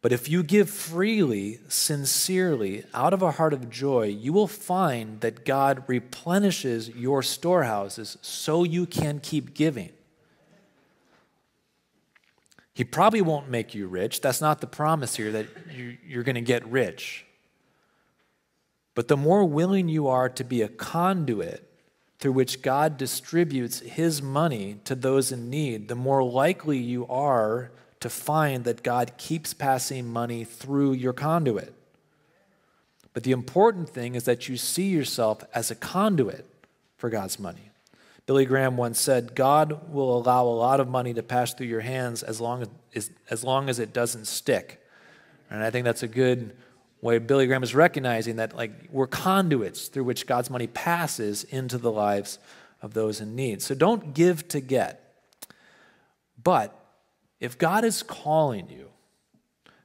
But 0.03 0.13
if 0.13 0.29
you 0.29 0.45
give 0.45 0.71
freely, 0.71 1.59
sincerely, 1.67 2.85
out 2.95 3.13
of 3.13 3.23
a 3.23 3.33
heart 3.33 3.53
of 3.53 3.69
joy, 3.69 4.05
you 4.05 4.33
will 4.33 4.47
find 4.47 5.21
that 5.21 5.45
God 5.45 5.83
replenishes 5.89 6.89
your 6.91 7.25
storehouses 7.25 8.17
so 8.23 8.63
you 8.63 8.87
can 8.87 9.19
keep 9.19 9.53
giving. 9.53 9.91
He 12.73 12.85
probably 12.85 13.23
won't 13.23 13.51
make 13.51 13.75
you 13.75 13.89
rich. 13.89 14.21
That's 14.21 14.41
not 14.41 14.61
the 14.61 14.69
promise 14.69 15.17
here 15.17 15.33
that 15.33 15.47
you're 16.07 16.23
going 16.23 16.37
to 16.37 16.41
get 16.41 16.65
rich. 16.69 17.26
But 18.97 19.09
the 19.09 19.17
more 19.17 19.45
willing 19.45 19.91
you 19.91 20.09
are 20.09 20.31
to 20.31 20.43
be 20.43 20.63
a 20.63 20.69
conduit 20.69 21.63
through 22.19 22.33
which 22.33 22.63
God 22.63 22.97
distributes 22.97 23.81
his 23.81 24.23
money 24.23 24.81
to 24.85 24.95
those 24.95 25.31
in 25.31 25.51
need, 25.51 25.89
the 25.89 25.95
more 25.95 26.25
likely 26.25 26.79
you 26.79 27.07
are 27.07 27.71
to 28.01 28.09
find 28.09 28.65
that 28.65 28.83
God 28.83 29.13
keeps 29.19 29.53
passing 29.53 30.07
money 30.09 30.45
through 30.45 30.95
your 30.95 31.13
conduit. 31.13 31.75
But 33.13 33.23
the 33.23 33.33
important 33.33 33.91
thing 33.91 34.15
is 34.15 34.25
that 34.25 34.49
you 34.49 34.57
see 34.57 34.89
yourself 34.89 35.45
as 35.55 35.71
a 35.71 35.75
conduit 35.75 36.47
for 36.97 37.11
God's 37.11 37.39
money. 37.39 37.71
Billy 38.25 38.47
Graham 38.47 38.79
once 38.79 38.99
said, 38.99 39.35
God 39.35 39.93
will 39.93 40.17
allow 40.17 40.45
a 40.47 40.49
lot 40.49 40.81
of 40.81 40.89
money 40.89 41.13
to 41.13 41.23
pass 41.23 41.53
through 41.53 41.67
your 41.67 41.81
hands 41.81 42.23
as 42.23 42.41
long 42.41 42.67
as, 42.95 43.11
as, 43.29 43.45
long 43.45 43.69
as 43.69 43.79
it 43.79 43.93
doesn't 43.93 44.27
stick. 44.27 44.83
And 45.51 45.63
I 45.63 45.71
think 45.71 45.85
that's 45.85 46.03
a 46.03 46.09
good 46.09 46.57
way 47.01 47.19
Billy 47.19 47.47
Graham 47.47 47.63
is 47.63 47.75
recognizing 47.75 48.37
that 48.37 48.57
like 48.57 48.73
we're 48.91 49.07
conduits 49.07 49.89
through 49.89 50.05
which 50.05 50.27
God's 50.27 50.51
money 50.51 50.67
passes 50.67 51.45
into 51.45 51.79
the 51.79 51.93
lives 51.93 52.39
of 52.83 52.95
those 52.95 53.21
in 53.21 53.35
need. 53.35 53.63
So 53.63 53.75
don't 53.75 54.15
give 54.15 54.49
to 54.49 54.61
get. 54.61 55.03
But 56.43 56.79
if 57.41 57.59
God 57.59 57.85
is 57.85 58.03
calling 58.03 58.69
you 58.71 58.91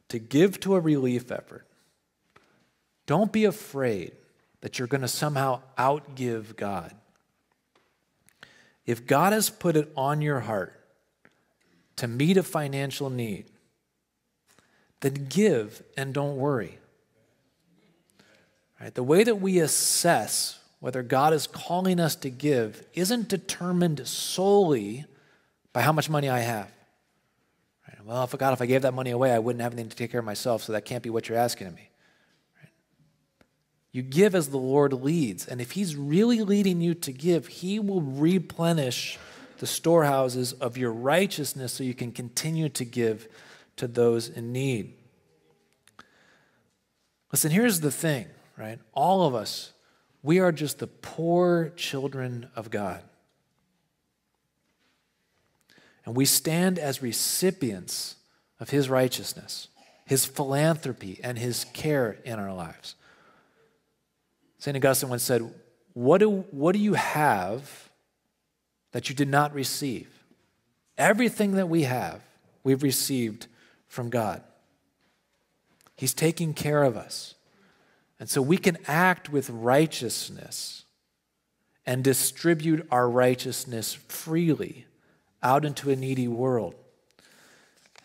to 0.09 0.19
give 0.19 0.59
to 0.61 0.75
a 0.75 0.79
relief 0.79 1.31
effort, 1.31 1.65
don't 3.05 3.31
be 3.31 3.45
afraid 3.45 4.13
that 4.61 4.77
you're 4.77 4.87
going 4.87 5.01
to 5.01 5.07
somehow 5.07 5.61
outgive 5.77 6.55
God. 6.55 6.93
If 8.85 9.05
God 9.05 9.33
has 9.33 9.49
put 9.49 9.75
it 9.75 9.91
on 9.95 10.21
your 10.21 10.41
heart 10.41 10.79
to 11.97 12.07
meet 12.07 12.37
a 12.37 12.43
financial 12.43 13.09
need, 13.09 13.45
then 15.01 15.27
give 15.29 15.83
and 15.97 16.13
don't 16.13 16.37
worry. 16.37 16.77
Right? 18.81 18.93
The 18.93 19.03
way 19.03 19.23
that 19.23 19.39
we 19.39 19.59
assess 19.59 20.59
whether 20.79 21.03
God 21.03 21.33
is 21.33 21.45
calling 21.45 21.99
us 21.99 22.15
to 22.15 22.31
give 22.31 22.83
isn't 22.95 23.27
determined 23.27 24.07
solely 24.07 25.05
by 25.71 25.81
how 25.81 25.91
much 25.91 26.09
money 26.09 26.27
I 26.29 26.39
have. 26.39 26.71
Right? 27.87 28.03
Well, 28.03 28.23
if 28.23 28.35
God, 28.35 28.53
if 28.53 28.61
I 28.61 28.65
gave 28.65 28.81
that 28.81 28.95
money 28.95 29.11
away, 29.11 29.31
I 29.31 29.37
wouldn't 29.37 29.61
have 29.61 29.73
anything 29.73 29.89
to 29.89 29.95
take 29.95 30.09
care 30.09 30.19
of 30.19 30.25
myself, 30.25 30.63
so 30.63 30.73
that 30.73 30.85
can't 30.85 31.03
be 31.03 31.11
what 31.11 31.29
you're 31.29 31.37
asking 31.37 31.67
of 31.67 31.75
me. 31.75 31.89
You 33.91 34.01
give 34.01 34.33
as 34.33 34.49
the 34.49 34.57
Lord 34.57 34.93
leads. 34.93 35.45
And 35.45 35.61
if 35.61 35.71
He's 35.71 35.95
really 35.95 36.41
leading 36.41 36.81
you 36.81 36.95
to 36.95 37.11
give, 37.11 37.47
He 37.47 37.77
will 37.77 38.01
replenish 38.01 39.19
the 39.59 39.67
storehouses 39.67 40.53
of 40.53 40.75
your 40.75 40.91
righteousness 40.91 41.73
so 41.73 41.83
you 41.83 41.93
can 41.93 42.11
continue 42.11 42.67
to 42.69 42.83
give 42.83 43.27
to 43.75 43.87
those 43.87 44.27
in 44.27 44.51
need. 44.51 44.93
Listen, 47.31 47.51
here's 47.51 47.81
the 47.81 47.91
thing, 47.91 48.25
right? 48.57 48.79
All 48.93 49.25
of 49.25 49.35
us, 49.35 49.73
we 50.23 50.39
are 50.39 50.51
just 50.51 50.79
the 50.79 50.87
poor 50.87 51.69
children 51.75 52.49
of 52.55 52.69
God. 52.69 53.01
And 56.05 56.15
we 56.15 56.25
stand 56.25 56.79
as 56.79 57.01
recipients 57.01 58.15
of 58.59 58.69
His 58.69 58.89
righteousness, 58.89 59.67
His 60.05 60.25
philanthropy, 60.25 61.19
and 61.23 61.37
His 61.37 61.65
care 61.73 62.17
in 62.25 62.39
our 62.39 62.53
lives. 62.53 62.95
St. 64.57 64.77
Augustine 64.77 65.09
once 65.09 65.23
said, 65.23 65.41
what 65.93 66.19
do, 66.19 66.45
what 66.51 66.73
do 66.73 66.79
you 66.79 66.93
have 66.93 67.89
that 68.91 69.09
you 69.09 69.15
did 69.15 69.27
not 69.27 69.53
receive? 69.53 70.07
Everything 70.97 71.53
that 71.53 71.67
we 71.67 71.83
have, 71.83 72.21
we've 72.63 72.83
received 72.83 73.47
from 73.87 74.09
God. 74.09 74.43
He's 75.97 76.13
taking 76.13 76.53
care 76.53 76.83
of 76.83 76.95
us. 76.95 77.35
And 78.21 78.29
so 78.29 78.39
we 78.39 78.57
can 78.57 78.77
act 78.87 79.31
with 79.31 79.49
righteousness 79.49 80.85
and 81.87 82.03
distribute 82.03 82.87
our 82.91 83.09
righteousness 83.09 83.95
freely 83.95 84.85
out 85.41 85.65
into 85.65 85.89
a 85.89 85.95
needy 85.95 86.27
world. 86.27 86.75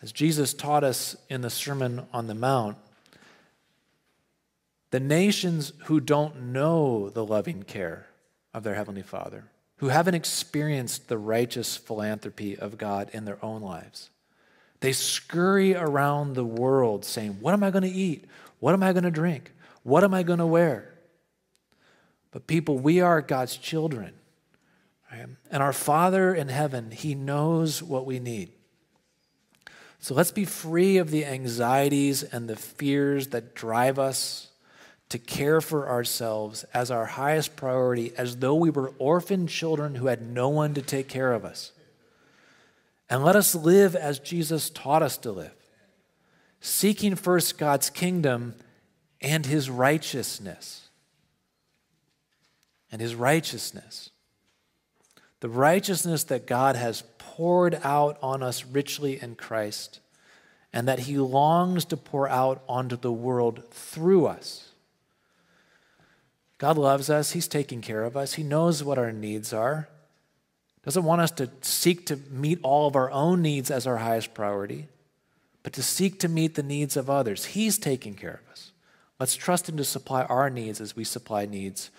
As 0.01 0.13
Jesus 0.13 0.55
taught 0.55 0.85
us 0.85 1.17
in 1.29 1.43
the 1.43 1.51
Sermon 1.51 2.07
on 2.15 2.29
the 2.29 2.35
Mount, 2.35 2.79
the 4.91 5.01
nations 5.01 5.75
who 5.85 6.01
don't 6.01 6.45
know 6.45 7.11
the 7.11 7.25
loving 7.25 7.63
care 7.63 8.07
of 8.55 8.63
their 8.63 8.75
Heavenly 8.75 9.03
Father, 9.03 9.45
who 9.77 9.89
haven't 9.89 10.15
experienced 10.15 11.09
the 11.09 11.19
righteous 11.19 11.77
philanthropy 11.77 12.57
of 12.57 12.79
God 12.79 13.11
in 13.13 13.27
their 13.27 13.45
own 13.45 13.61
lives, 13.61 14.09
they 14.81 14.93
scurry 14.93 15.75
around 15.75 16.33
the 16.33 16.45
world 16.45 17.05
saying, 17.05 17.37
What 17.41 17.53
am 17.53 17.63
I 17.63 17.71
going 17.71 17.85
to 17.85 17.91
eat? 17.91 18.25
What 18.61 18.73
am 18.73 18.83
I 18.83 18.95
going 18.95 19.05
to 19.05 19.11
drink? 19.11 19.53
What 19.87 20.03
am 20.03 20.13
I 20.15 20.25
going 20.25 20.41
to 20.41 20.47
wear? 20.47 20.93
But, 22.33 22.49
people, 22.49 22.77
we 22.77 23.01
are 23.01 23.23
God's 23.23 23.57
children. 23.57 24.15
Right? 25.13 25.29
And 25.49 25.63
our 25.63 25.73
Father 25.73 26.35
in 26.35 26.49
heaven, 26.49 26.91
He 26.91 27.15
knows 27.15 27.85
what 27.85 28.05
we 28.05 28.19
need. 28.19 28.51
So 30.01 30.13
let's 30.13 30.33
be 30.33 30.45
free 30.45 30.97
of 30.97 31.13
the 31.13 31.25
anxieties 31.25 32.25
and 32.25 32.51
the 32.51 32.57
fears 32.57 33.29
that 33.29 33.55
drive 33.55 33.97
us 33.97 34.49
to 35.11 35.19
care 35.19 35.61
for 35.61 35.89
ourselves 35.89 36.65
as 36.75 36.91
our 36.91 37.07
highest 37.07 37.55
priority, 37.55 38.13
as 38.19 38.39
though 38.39 38.57
we 38.57 38.71
were 38.71 38.93
orphan 38.99 39.47
children 39.47 39.95
who 39.95 40.09
had 40.09 40.21
no 40.21 40.49
one 40.49 40.75
to 40.75 40.83
take 40.83 41.07
care 41.07 41.33
of 41.33 41.45
us. 41.45 41.71
And 43.09 43.23
let 43.23 43.37
us 43.37 43.55
live 43.55 43.95
as 43.95 44.19
Jesus 44.19 44.69
taught 44.69 45.05
us 45.05 45.17
to 45.19 45.31
live, 45.31 45.55
seeking 46.61 47.15
first 47.15 47.57
God's 47.57 47.89
kingdom 47.89 48.57
and 49.21 49.47
his 49.47 49.71
righteousness. 49.71 50.89
And 52.91 53.01
his 53.01 53.15
righteousness. 53.15 54.11
The 55.41 55.49
righteousness 55.49 56.25
that 56.25 56.47
God 56.47 56.77
has 56.77 57.03
poured 57.19 57.79
out 57.83 58.19
on 58.23 58.43
us 58.43 58.65
richly 58.65 59.21
in 59.21 59.35
Christ, 59.35 60.01
and 60.73 60.89
that 60.89 61.01
he 61.01 61.19
longs 61.19 61.85
to 61.87 61.97
pour 61.97 62.29
out 62.29 62.63
onto 62.69 62.97
the 62.97 63.13
world 63.13 63.63
through 63.71 64.27
us. 64.27 64.71
God 66.59 66.79
loves 66.79 67.11
us. 67.11 67.33
He's 67.33 67.49
taking 67.49 67.83
care 67.83 68.05
of 68.05 68.17
us. 68.17 68.35
He 68.35 68.43
knows 68.43 68.83
what 68.83 68.97
our 68.99 69.13
needs 69.13 69.53
are. 69.53 69.89
Doesn't 70.85 71.05
want 71.05 71.21
us 71.21 71.33
to 71.33 71.51
seek 71.61 72.07
to 72.07 72.17
meet 72.31 72.61
all 72.63 72.87
of 72.87 72.97
our 72.97 73.11
own 73.11 73.43
needs 73.43 73.71
as 73.71 73.87
our 73.87 73.99
highest 73.99 74.33
priority, 74.33 74.89
but 75.63 75.73
to 75.75 75.83
seek 75.83 76.21
to 76.21 76.29
meet 76.29 76.55
the 76.55 76.63
needs 76.63 76.97
of 76.97 77.11
others. 77.11 77.47
He's 77.47 77.77
taking 77.77 78.15
care 78.15 78.35
of. 78.35 78.46
Let's 79.19 79.35
trust 79.35 79.69
Him 79.69 79.77
to 79.79 79.85
supply 79.85 80.25
our 80.25 80.51
needs 80.51 80.81
as 80.81 80.95
we 80.95 81.05
supply 81.05 81.47
needs 81.47 81.91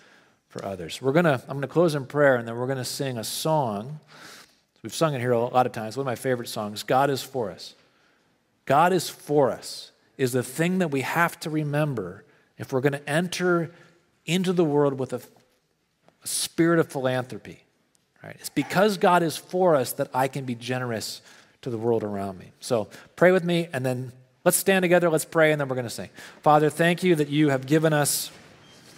for 0.48 0.64
others. 0.64 1.02
We're 1.02 1.12
gonna, 1.12 1.42
I'm 1.48 1.56
going 1.56 1.62
to 1.62 1.68
close 1.68 1.94
in 1.94 2.06
prayer, 2.06 2.36
and 2.36 2.46
then 2.46 2.56
we're 2.56 2.66
going 2.66 2.78
to 2.78 2.84
sing 2.84 3.18
a 3.18 3.24
song. 3.24 4.00
We've 4.82 4.94
sung 4.94 5.14
it 5.14 5.20
here 5.20 5.32
a 5.32 5.40
lot 5.40 5.66
of 5.66 5.72
times. 5.72 5.96
One 5.96 6.02
of 6.02 6.06
my 6.06 6.14
favorite 6.14 6.48
songs 6.48 6.82
God 6.82 7.10
is 7.10 7.22
for 7.22 7.50
us. 7.50 7.74
God 8.64 8.92
is 8.92 9.08
for 9.08 9.50
us 9.50 9.92
is 10.16 10.32
the 10.32 10.42
thing 10.42 10.78
that 10.78 10.90
we 10.90 11.00
have 11.00 11.38
to 11.40 11.50
remember 11.50 12.24
if 12.58 12.72
we're 12.72 12.80
going 12.80 12.92
to 12.92 13.08
enter 13.08 13.70
into 14.26 14.52
the 14.52 14.64
world 14.64 14.98
with 14.98 15.12
a, 15.12 15.22
a 16.22 16.26
spirit 16.26 16.78
of 16.78 16.90
philanthropy. 16.90 17.64
Right? 18.22 18.36
It's 18.38 18.50
because 18.50 18.98
God 18.98 19.22
is 19.22 19.36
for 19.36 19.74
us 19.74 19.92
that 19.94 20.10
I 20.12 20.28
can 20.28 20.44
be 20.44 20.54
generous 20.54 21.22
to 21.62 21.70
the 21.70 21.78
world 21.78 22.04
around 22.04 22.38
me. 22.38 22.52
So 22.60 22.88
pray 23.16 23.32
with 23.32 23.44
me, 23.44 23.68
and 23.72 23.86
then 23.86 24.12
let's 24.48 24.56
stand 24.56 24.82
together, 24.82 25.10
let's 25.10 25.26
pray, 25.26 25.52
and 25.52 25.60
then 25.60 25.68
we're 25.68 25.74
going 25.74 25.84
to 25.84 25.90
sing. 25.90 26.08
Father, 26.40 26.70
thank 26.70 27.02
you 27.02 27.14
that 27.14 27.28
you 27.28 27.50
have 27.50 27.66
given 27.66 27.92
us 27.92 28.30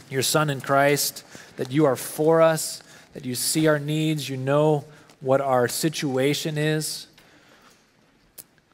your 0.09 0.23
Son 0.23 0.49
in 0.49 0.61
Christ, 0.61 1.25
that 1.57 1.73
you 1.73 1.87
are 1.87 1.97
for 1.97 2.41
us, 2.41 2.85
that 3.15 3.25
you 3.25 3.35
see 3.35 3.67
our 3.67 3.81
needs, 3.81 4.29
you 4.29 4.37
know 4.37 4.85
what 5.21 5.41
our 5.41 5.67
situation 5.67 6.57
is, 6.57 7.09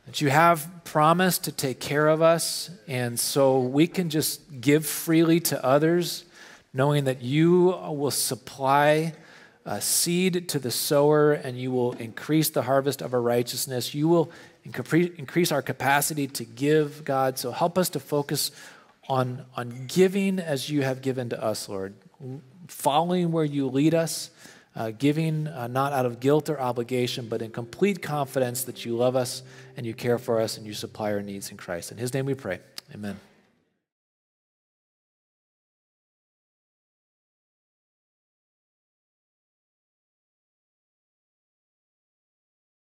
that 0.04 0.20
you 0.20 0.28
have 0.28 0.68
promised 0.84 1.44
to 1.44 1.50
take 1.50 1.80
care 1.80 2.08
of 2.08 2.20
us, 2.20 2.68
and 2.86 3.18
so 3.18 3.58
we 3.58 3.86
can 3.86 4.10
just 4.10 4.60
give 4.60 4.84
freely 4.84 5.40
to 5.40 5.64
others 5.64 6.26
knowing 6.74 7.04
that 7.04 7.22
you 7.22 7.74
will 7.88 8.10
supply 8.10 9.14
seed 9.80 10.46
to 10.50 10.58
the 10.58 10.70
sower 10.70 11.32
and 11.32 11.58
you 11.58 11.72
will 11.72 11.94
increase 11.94 12.50
the 12.50 12.60
harvest 12.60 13.00
of 13.00 13.14
our 13.14 13.22
righteousness. 13.22 13.94
You 13.94 14.08
will 14.08 14.30
increase 14.66 15.52
our 15.52 15.62
capacity 15.62 16.26
to 16.28 16.44
give, 16.44 17.04
God. 17.04 17.38
So 17.38 17.50
help 17.50 17.78
us 17.78 17.90
to 17.90 18.00
focus 18.00 18.50
on, 19.08 19.44
on 19.56 19.86
giving 19.86 20.38
as 20.38 20.68
you 20.68 20.82
have 20.82 21.00
given 21.02 21.30
to 21.30 21.42
us, 21.42 21.68
Lord, 21.68 21.94
following 22.68 23.32
where 23.32 23.44
you 23.44 23.68
lead 23.68 23.94
us. 23.94 24.30
Uh, 24.74 24.90
giving 24.90 25.46
uh, 25.46 25.66
not 25.66 25.94
out 25.94 26.04
of 26.04 26.20
guilt 26.20 26.50
or 26.50 26.60
obligation, 26.60 27.28
but 27.30 27.40
in 27.40 27.50
complete 27.50 28.02
confidence 28.02 28.64
that 28.64 28.84
you 28.84 28.94
love 28.94 29.16
us 29.16 29.42
and 29.74 29.86
you 29.86 29.94
care 29.94 30.18
for 30.18 30.38
us 30.38 30.58
and 30.58 30.66
you 30.66 30.74
supply 30.74 31.12
our 31.12 31.22
needs 31.22 31.50
in 31.50 31.56
Christ. 31.56 31.92
In 31.92 31.96
His 31.96 32.12
name 32.12 32.26
we 32.26 32.34
pray. 32.34 32.60
Amen. 32.94 33.18